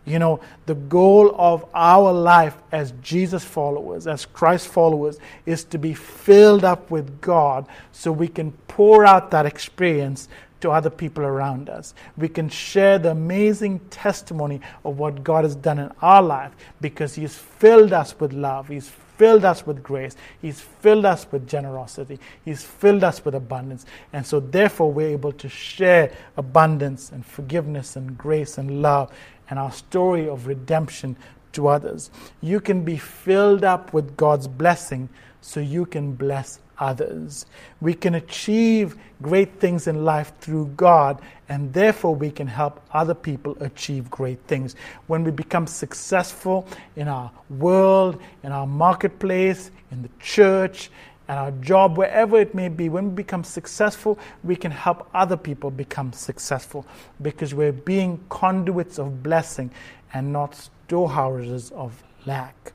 You 0.05 0.19
know, 0.19 0.41
the 0.67 0.75
goal 0.75 1.35
of 1.37 1.65
our 1.75 2.13
life 2.13 2.57
as 2.73 2.93
Jesus 3.03 3.45
followers, 3.45 4.07
as 4.07 4.27
Christ 4.27 4.69
followers, 4.69 5.19
is 5.47 5.65
to 5.65 5.79
be 5.79 5.95
filled 5.95 6.65
up 6.65 6.91
with 6.91 7.21
God 7.21 7.67
so 7.93 8.11
we 8.11 8.27
can 8.29 8.53
pour 8.67 9.05
out 9.05 9.31
that 9.31 9.47
experience 9.47 10.29
to 10.63 10.71
other 10.71 10.91
people 10.91 11.25
around 11.25 11.69
us. 11.69 11.95
We 12.17 12.29
can 12.29 12.49
share 12.49 12.99
the 12.99 13.11
amazing 13.11 13.81
testimony 13.91 14.61
of 14.85 14.99
what 14.99 15.23
God 15.23 15.45
has 15.45 15.55
done 15.55 15.79
in 15.79 15.93
our 16.01 16.23
life 16.23 16.53
because 16.81 17.15
He's 17.15 17.37
filled 17.37 17.93
us 17.93 18.19
with 18.19 18.33
love. 18.33 18.69
He's 18.69 18.89
filled 18.89 19.45
us 19.45 19.67
with 19.67 19.83
grace. 19.83 20.17
He's 20.41 20.61
filled 20.61 21.05
us 21.05 21.27
with 21.31 21.47
generosity. 21.47 22.19
He's 22.45 22.65
filled 22.65 23.05
us 23.05 23.25
with 23.25 23.35
abundance. 23.35 23.87
And 24.13 24.27
so, 24.27 24.41
therefore, 24.41 24.93
we're 24.93 25.11
able 25.11 25.33
to 25.33 25.49
share 25.49 26.13
abundance 26.37 27.13
and 27.13 27.25
forgiveness 27.25 27.97
and 27.97 28.17
grace 28.17 28.59
and 28.59 28.83
love 28.83 29.13
and 29.51 29.59
our 29.59 29.73
story 29.73 30.29
of 30.29 30.47
redemption 30.47 31.17
to 31.53 31.69
others. 31.69 32.11
You 32.41 32.61
can 32.61 32.85
be 32.85 32.97
filled 32.97 33.65
up 33.65 33.93
with 33.93 34.17
God's 34.17 34.49
blessing 34.49 35.09
so 35.41 35.61
you 35.61 35.87
can 35.87 36.15
bless 36.15 36.61
others. 36.83 37.47
We 37.81 37.95
can 37.95 38.17
achieve 38.17 38.97
great 39.23 39.61
things 39.61 39.87
in 39.87 40.05
life 40.05 40.33
through 40.41 40.73
God, 40.77 41.23
and 41.49 41.73
therefore 41.73 42.15
we 42.15 42.31
can 42.31 42.49
help 42.49 42.81
other 42.93 43.15
people 43.15 43.57
achieve 43.61 44.11
great 44.11 44.41
things. 44.49 44.75
When 45.07 45.23
we 45.23 45.31
become 45.31 45.67
successful 45.67 46.67
in 46.97 47.07
our 47.07 47.31
world, 47.49 48.21
in 48.43 48.51
our 48.51 48.67
marketplace, 48.67 49.71
in 49.93 50.03
the 50.03 50.11
church, 50.19 50.91
and 51.29 51.39
our 51.39 51.53
job, 51.53 51.97
wherever 51.97 52.37
it 52.41 52.53
may 52.53 52.69
be, 52.69 52.89
when 52.89 53.11
we 53.11 53.15
become 53.15 53.45
successful, 53.45 54.19
we 54.43 54.57
can 54.57 54.73
help 54.73 55.09
other 55.15 55.37
people 55.37 55.71
become 55.71 56.13
successful 56.13 56.85
because 57.23 57.55
we're 57.55 57.73
being 57.73 58.19
conduits 58.29 58.99
of 58.99 59.23
blessing 59.23 59.71
and 60.13 60.33
not 60.33 60.57
storehouses 60.57 61.71
of 61.71 62.03
lack. 62.27 62.73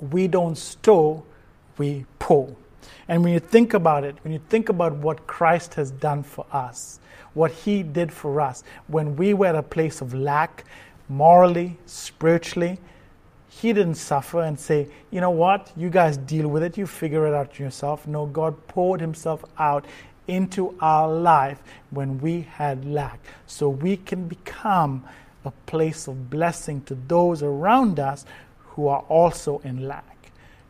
We 0.00 0.28
don't 0.28 0.56
store, 0.56 1.22
we 1.76 2.06
pour. 2.18 2.56
And 3.08 3.22
when 3.24 3.32
you 3.32 3.40
think 3.40 3.74
about 3.74 4.04
it, 4.04 4.16
when 4.22 4.32
you 4.32 4.40
think 4.48 4.68
about 4.68 4.94
what 4.94 5.26
Christ 5.26 5.74
has 5.74 5.90
done 5.90 6.22
for 6.22 6.46
us, 6.52 7.00
what 7.34 7.50
he 7.50 7.82
did 7.82 8.12
for 8.12 8.40
us, 8.40 8.62
when 8.86 9.16
we 9.16 9.34
were 9.34 9.46
at 9.46 9.54
a 9.54 9.62
place 9.62 10.00
of 10.00 10.14
lack, 10.14 10.64
morally, 11.08 11.78
spiritually, 11.86 12.78
he 13.48 13.72
didn't 13.72 13.96
suffer 13.96 14.40
and 14.42 14.58
say, 14.58 14.88
you 15.10 15.20
know 15.20 15.30
what, 15.30 15.70
you 15.76 15.90
guys 15.90 16.16
deal 16.16 16.48
with 16.48 16.62
it, 16.62 16.78
you 16.78 16.86
figure 16.86 17.26
it 17.26 17.34
out 17.34 17.58
yourself. 17.58 18.06
No, 18.06 18.26
God 18.26 18.66
poured 18.66 19.00
himself 19.00 19.44
out 19.58 19.84
into 20.26 20.76
our 20.80 21.12
life 21.12 21.62
when 21.90 22.18
we 22.18 22.42
had 22.42 22.84
lack. 22.84 23.20
So 23.46 23.68
we 23.68 23.98
can 23.98 24.26
become 24.26 25.04
a 25.44 25.50
place 25.66 26.06
of 26.08 26.30
blessing 26.30 26.82
to 26.82 26.94
those 26.94 27.42
around 27.42 28.00
us 28.00 28.24
who 28.58 28.88
are 28.88 29.04
also 29.08 29.58
in 29.64 29.86
lack. 29.86 30.11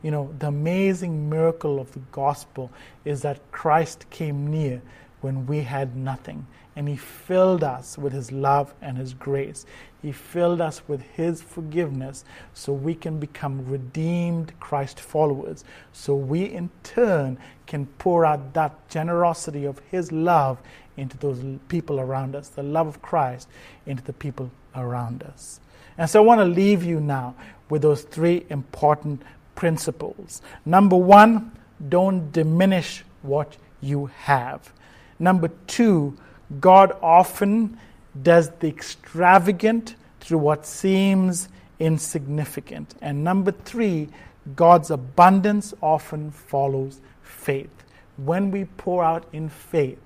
You 0.03 0.11
know, 0.11 0.35
the 0.39 0.49
amazing 0.49 1.31
miracle 1.31 1.81
of 1.81 1.93
the 1.93 2.01
gospel 2.11 2.71
is 3.05 3.23
that 3.23 3.53
Christ 3.53 4.07
came 4.11 4.51
near 4.51 4.83
when 5.21 5.47
we 5.47 5.61
had 5.61 5.97
nothing. 5.97 6.47
And 6.75 6.89
he 6.89 6.97
filled 6.97 7.63
us 7.63 7.99
with 7.99 8.13
his 8.13 8.33
love 8.33 8.75
and 8.81 8.97
his 8.97 9.13
grace. 9.15 9.67
He 10.01 10.11
filled 10.11 10.61
us 10.61 10.83
with 10.89 11.03
his 11.03 11.43
forgiveness 11.43 12.25
so 12.55 12.73
we 12.73 12.95
can 12.95 13.21
become 13.21 13.67
redeemed 13.67 14.59
Christ 14.59 14.99
followers. 14.99 15.65
So 15.93 16.15
we 16.15 16.45
in 16.45 16.71
turn 16.83 17.39
can 17.67 17.87
pour 17.99 18.25
out 18.25 18.55
that 18.55 18.89
generosity 18.89 19.65
of 19.65 19.81
his 19.91 20.11
love 20.11 20.61
into 20.97 21.17
those 21.19 21.45
people 21.69 22.01
around 22.01 22.35
us, 22.35 22.49
the 22.49 22.63
love 22.63 22.87
of 22.87 23.03
Christ 23.03 23.49
into 23.87 24.03
the 24.03 24.13
people 24.13 24.51
around 24.75 25.23
us. 25.23 25.61
And 25.99 26.09
so 26.09 26.23
I 26.23 26.27
want 26.27 26.41
to 26.41 26.47
leave 26.47 26.83
you 26.83 27.01
now 27.01 27.35
with 27.69 27.83
those 27.83 28.03
three 28.03 28.47
important 28.49 29.23
principles. 29.55 30.43
Number 30.65 30.97
one, 30.97 31.53
don't 31.89 32.31
diminish 32.33 33.05
what 33.23 33.57
you 33.81 34.07
have. 34.07 34.73
Number 35.19 35.49
two, 35.67 36.17
God 36.61 36.97
often 37.03 37.79
does 38.23 38.51
the 38.61 38.69
extravagant 38.69 39.95
through 40.21 40.39
what 40.39 40.67
seems 40.67 41.49
insignificant. 41.79 42.95
And 43.01 43.25
number 43.25 43.53
three, 43.53 44.09
God's 44.57 44.91
abundance 44.91 45.73
often 45.81 46.31
follows 46.31 47.01
faith. 47.23 47.71
When 48.17 48.51
we 48.51 48.65
pour 48.65 49.03
out 49.03 49.27
in 49.33 49.49
faith, 49.49 49.99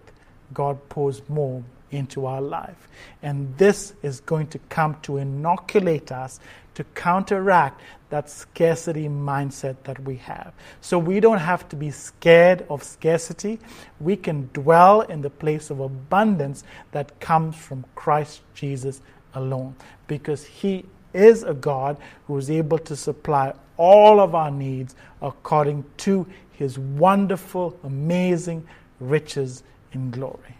God 0.54 0.88
pours 0.88 1.22
more 1.28 1.62
into 1.90 2.26
our 2.26 2.40
life. 2.40 2.88
And 3.22 3.56
this 3.58 3.94
is 4.02 4.20
going 4.20 4.48
to 4.48 4.58
come 4.68 4.96
to 5.02 5.18
inoculate 5.18 6.12
us 6.12 6.40
to 6.76 6.84
counteract 6.94 7.80
that 8.10 8.30
scarcity 8.30 9.08
mindset 9.08 9.76
that 9.84 9.98
we 10.04 10.16
have. 10.16 10.52
So 10.82 10.98
we 10.98 11.20
don't 11.20 11.38
have 11.38 11.68
to 11.70 11.76
be 11.76 11.90
scared 11.90 12.66
of 12.68 12.82
scarcity. 12.82 13.58
We 13.98 14.14
can 14.14 14.50
dwell 14.52 15.00
in 15.00 15.22
the 15.22 15.30
place 15.30 15.70
of 15.70 15.80
abundance 15.80 16.64
that 16.92 17.18
comes 17.18 17.56
from 17.56 17.84
Christ 17.94 18.42
Jesus 18.54 19.00
alone 19.34 19.74
because 20.06 20.44
He 20.44 20.84
is 21.14 21.42
a 21.42 21.54
God 21.54 21.96
who 22.26 22.36
is 22.36 22.50
able 22.50 22.78
to 22.80 22.94
supply 22.94 23.54
all 23.78 24.20
of 24.20 24.34
our 24.34 24.50
needs 24.50 24.94
according 25.22 25.84
to 25.98 26.26
His 26.52 26.78
wonderful, 26.78 27.74
amazing 27.84 28.68
riches 29.00 29.62
in 29.92 30.10
glory. 30.10 30.56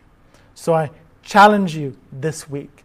So 0.55 0.73
I 0.73 0.91
challenge 1.23 1.77
you 1.77 1.95
this 2.11 2.49
week 2.49 2.85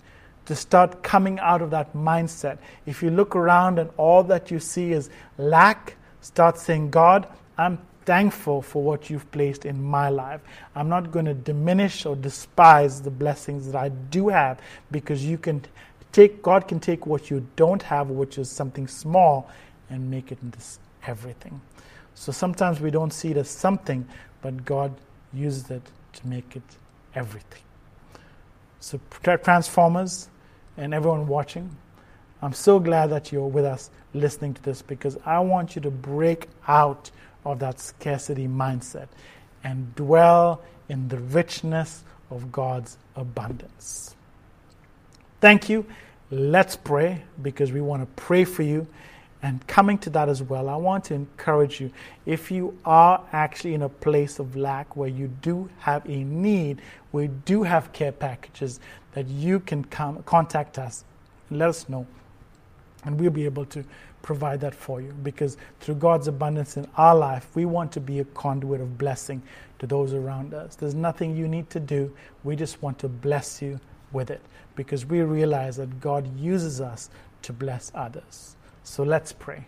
to 0.52 0.56
start 0.58 1.02
coming 1.02 1.40
out 1.40 1.62
of 1.62 1.70
that 1.70 1.94
mindset. 1.94 2.58
If 2.86 3.02
you 3.02 3.10
look 3.10 3.38
around 3.38 3.80
and 3.80 3.90
all 3.96 4.22
that 4.24 4.52
you 4.52 4.60
see 4.60 4.92
is 4.92 5.10
lack, 5.38 5.96
start 6.20 6.58
saying, 6.58 6.90
God, 6.90 7.26
I'm 7.58 7.80
thankful 8.04 8.62
for 8.62 8.84
what 8.84 9.10
you've 9.10 9.32
placed 9.32 9.64
in 9.66 9.82
my 9.82 10.10
life. 10.10 10.42
I'm 10.76 10.90
not 10.90 11.10
going 11.10 11.24
to 11.24 11.34
diminish 11.34 12.06
or 12.06 12.18
despise 12.18 13.02
the 13.02 13.10
blessings 13.10 13.66
that 13.68 13.78
I 13.78 13.88
do 13.88 14.28
have 14.28 14.60
because 14.92 15.24
you 15.24 15.38
can 15.38 15.64
take 16.12 16.44
God 16.44 16.68
can 16.68 16.82
take 16.82 17.06
what 17.06 17.30
you 17.30 17.48
don't 17.56 17.84
have, 17.84 18.10
which 18.10 18.38
is 18.38 18.50
something 18.50 18.90
small, 18.90 19.50
and 19.90 20.12
make 20.12 20.34
it 20.34 20.40
into 20.44 20.60
everything. 21.08 21.62
So 22.14 22.34
sometimes 22.34 22.82
we 22.82 22.92
don't 22.92 23.14
see 23.14 23.32
it 23.32 23.38
as 23.38 23.50
something, 23.50 24.06
but 24.42 24.66
God 24.66 24.94
uses 25.34 25.72
it 25.72 25.84
to 26.12 26.28
make 26.28 26.58
it 26.58 26.78
everything. 27.16 27.62
So 28.82 29.00
transformers, 29.22 30.28
and 30.78 30.94
everyone 30.94 31.28
watching. 31.28 31.76
I'm 32.42 32.54
so 32.54 32.80
glad 32.80 33.12
that 33.12 33.32
you're 33.32 33.48
with 33.48 33.66
us 33.66 33.90
listening 34.14 34.54
to 34.56 34.64
this 34.64 34.82
because 34.82 35.18
I 35.26 35.40
want 35.40 35.76
you 35.76 35.82
to 35.84 35.92
break 35.92 36.48
out 36.68 37.12
of 37.46 37.60
that 37.60 37.80
scarcity 37.80 38.48
mindset 38.48 39.08
and 39.64 39.94
dwell 39.96 40.62
in 40.90 41.08
the 41.08 41.20
richness 41.20 42.04
of 42.30 42.52
God's 42.52 42.98
abundance. 43.16 44.16
Thank 45.40 45.70
you. 45.70 45.86
Let's 46.30 46.76
pray 46.76 47.24
because 47.42 47.72
we 47.72 47.82
want 47.82 48.02
to 48.02 48.22
pray 48.22 48.46
for 48.46 48.64
you. 48.64 48.88
And 49.44 49.66
coming 49.66 49.98
to 50.00 50.10
that 50.12 50.30
as 50.30 50.44
well, 50.44 50.70
I 50.70 50.76
want 50.76 51.06
to 51.06 51.16
encourage 51.16 51.82
you 51.82 51.92
if 52.28 52.52
you 52.52 52.78
are 52.86 53.24
actually 53.34 53.74
in 53.74 53.82
a 53.82 53.90
place 53.90 54.38
of 54.38 54.56
lack 54.56 54.96
where 54.96 55.10
you 55.10 55.28
do 55.42 55.68
have 55.80 56.08
a 56.08 56.24
need, 56.24 56.82
we 57.12 57.28
do 57.28 57.64
have 57.64 57.92
care 57.92 58.12
packages 58.12 58.80
that 59.14 59.28
you 59.28 59.60
can 59.60 59.84
come, 59.86 60.24
contact 60.24 60.80
us 60.80 61.04
and 61.50 61.60
let 61.60 61.70
us 61.70 61.90
know. 61.90 62.06
And 63.04 63.20
we'll 63.20 63.32
be 63.32 63.46
able 63.46 63.66
to 63.66 63.84
provide 64.22 64.62
that 64.62 64.76
for 64.76 65.02
you 65.02 65.12
because 65.24 65.58
through 65.80 65.96
God's 65.96 66.28
abundance 66.28 66.78
in 66.78 66.88
our 66.98 67.16
life, 67.16 67.48
we 67.56 67.66
want 67.66 67.92
to 67.94 68.00
be 68.00 68.20
a 68.20 68.26
conduit 68.26 68.82
of 68.82 68.98
blessing 68.98 69.42
to 69.80 69.88
those 69.88 70.14
around 70.14 70.54
us. 70.54 70.76
There's 70.76 70.94
nothing 70.94 71.36
you 71.36 71.48
need 71.48 71.70
to 71.72 71.80
do. 71.80 72.16
We 72.44 72.56
just 72.56 72.82
want 72.82 73.00
to 73.00 73.10
bless 73.10 73.62
you 73.62 73.80
with 74.12 74.30
it 74.30 74.42
because 74.76 75.06
we 75.06 75.22
realize 75.22 75.78
that 75.78 76.00
God 76.00 76.40
uses 76.40 76.80
us 76.80 77.10
to 77.44 77.54
bless 77.54 77.92
others. 77.96 78.56
So 78.84 79.04
let's 79.04 79.34
pray. 79.34 79.66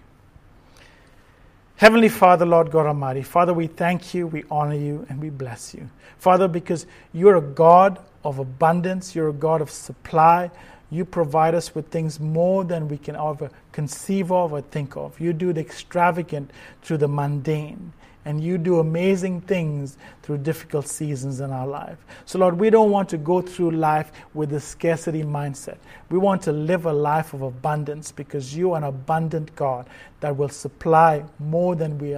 Heavenly 1.75 2.09
Father, 2.09 2.45
Lord 2.45 2.71
God 2.71 2.85
Almighty, 2.85 3.23
Father, 3.23 3.53
we 3.53 3.67
thank 3.67 4.13
you, 4.13 4.27
we 4.27 4.43
honor 4.49 4.75
you, 4.75 5.05
and 5.09 5.19
we 5.19 5.29
bless 5.29 5.73
you. 5.73 5.89
Father, 6.17 6.47
because 6.47 6.85
you're 7.11 7.35
a 7.35 7.41
God 7.41 7.99
of 8.23 8.39
abundance, 8.39 9.15
you're 9.15 9.29
a 9.29 9.33
God 9.33 9.61
of 9.61 9.69
supply. 9.69 10.51
You 10.89 11.05
provide 11.05 11.55
us 11.55 11.73
with 11.73 11.87
things 11.87 12.19
more 12.19 12.63
than 12.63 12.87
we 12.87 12.97
can 12.97 13.15
ever 13.15 13.49
conceive 13.71 14.31
of 14.31 14.53
or 14.53 14.61
think 14.61 14.95
of. 14.95 15.19
You 15.19 15.33
do 15.33 15.51
the 15.51 15.61
extravagant 15.61 16.51
through 16.81 16.97
the 16.97 17.07
mundane 17.07 17.93
and 18.25 18.41
you 18.41 18.57
do 18.57 18.79
amazing 18.79 19.41
things 19.41 19.97
through 20.21 20.37
difficult 20.37 20.87
seasons 20.87 21.39
in 21.39 21.51
our 21.51 21.67
life. 21.67 21.97
So, 22.25 22.39
Lord, 22.39 22.57
we 22.59 22.69
don't 22.69 22.91
want 22.91 23.09
to 23.09 23.17
go 23.17 23.41
through 23.41 23.71
life 23.71 24.11
with 24.33 24.53
a 24.53 24.59
scarcity 24.59 25.23
mindset. 25.23 25.77
We 26.09 26.17
want 26.17 26.41
to 26.43 26.51
live 26.51 26.85
a 26.85 26.93
life 26.93 27.33
of 27.33 27.41
abundance 27.41 28.11
because 28.11 28.55
you 28.55 28.73
are 28.73 28.77
an 28.77 28.83
abundant 28.83 29.55
God 29.55 29.87
that 30.21 30.37
will 30.37 30.49
supply 30.49 31.25
more 31.39 31.75
than 31.75 31.97
we 31.97 32.15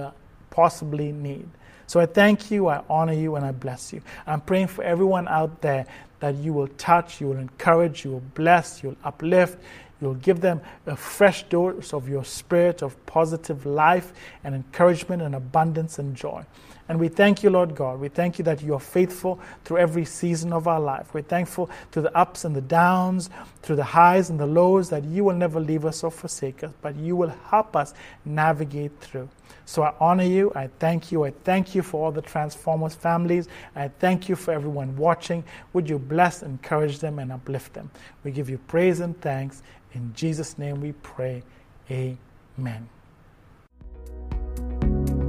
possibly 0.50 1.12
need. 1.12 1.48
So 1.86 2.00
I 2.00 2.06
thank 2.06 2.50
you, 2.50 2.68
I 2.68 2.82
honor 2.90 3.12
you, 3.12 3.36
and 3.36 3.44
I 3.44 3.52
bless 3.52 3.92
you. 3.92 4.02
I'm 4.26 4.40
praying 4.40 4.68
for 4.68 4.82
everyone 4.82 5.28
out 5.28 5.60
there 5.60 5.86
that 6.20 6.34
you 6.36 6.52
will 6.52 6.68
touch, 6.68 7.20
you 7.20 7.28
will 7.28 7.38
encourage, 7.38 8.04
you 8.04 8.12
will 8.12 8.22
bless, 8.34 8.82
you 8.82 8.90
will 8.90 8.96
uplift, 9.04 9.58
You'll 10.00 10.14
give 10.14 10.40
them 10.40 10.60
a 10.86 10.96
fresh 10.96 11.44
dose 11.44 11.94
of 11.94 12.08
your 12.08 12.24
spirit 12.24 12.82
of 12.82 13.04
positive 13.06 13.64
life 13.64 14.12
and 14.44 14.54
encouragement 14.54 15.22
and 15.22 15.34
abundance 15.34 15.98
and 15.98 16.14
joy. 16.14 16.44
And 16.88 17.00
we 17.00 17.08
thank 17.08 17.42
you, 17.42 17.50
Lord 17.50 17.74
God. 17.74 17.98
We 17.98 18.08
thank 18.08 18.38
you 18.38 18.44
that 18.44 18.62
you 18.62 18.74
are 18.74 18.80
faithful 18.80 19.40
through 19.64 19.78
every 19.78 20.04
season 20.04 20.52
of 20.52 20.68
our 20.68 20.80
life. 20.80 21.12
We're 21.12 21.22
thankful 21.22 21.68
through 21.90 22.02
the 22.02 22.16
ups 22.16 22.44
and 22.44 22.54
the 22.54 22.60
downs, 22.60 23.28
through 23.62 23.76
the 23.76 23.84
highs 23.84 24.30
and 24.30 24.38
the 24.38 24.46
lows, 24.46 24.88
that 24.90 25.04
you 25.04 25.24
will 25.24 25.34
never 25.34 25.58
leave 25.58 25.84
us 25.84 26.04
or 26.04 26.10
forsake 26.10 26.62
us, 26.62 26.72
but 26.82 26.94
you 26.96 27.16
will 27.16 27.34
help 27.50 27.74
us 27.74 27.92
navigate 28.24 28.98
through. 29.00 29.28
So 29.64 29.82
I 29.82 29.94
honor 29.98 30.24
you. 30.24 30.52
I 30.54 30.68
thank 30.78 31.10
you. 31.10 31.24
I 31.24 31.32
thank 31.42 31.74
you 31.74 31.82
for 31.82 32.04
all 32.04 32.12
the 32.12 32.22
Transformers 32.22 32.94
families. 32.94 33.48
I 33.74 33.88
thank 33.88 34.28
you 34.28 34.36
for 34.36 34.52
everyone 34.52 34.96
watching. 34.96 35.42
Would 35.72 35.88
you 35.88 35.98
bless, 35.98 36.42
encourage 36.42 37.00
them, 37.00 37.18
and 37.18 37.32
uplift 37.32 37.74
them? 37.74 37.90
We 38.22 38.30
give 38.30 38.48
you 38.48 38.58
praise 38.58 39.00
and 39.00 39.20
thanks. 39.20 39.62
In 39.92 40.12
Jesus' 40.14 40.56
name 40.56 40.80
we 40.80 40.92
pray. 40.92 41.42
Amen. 41.90 42.88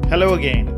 Hello 0.09 0.35
again, 0.35 0.77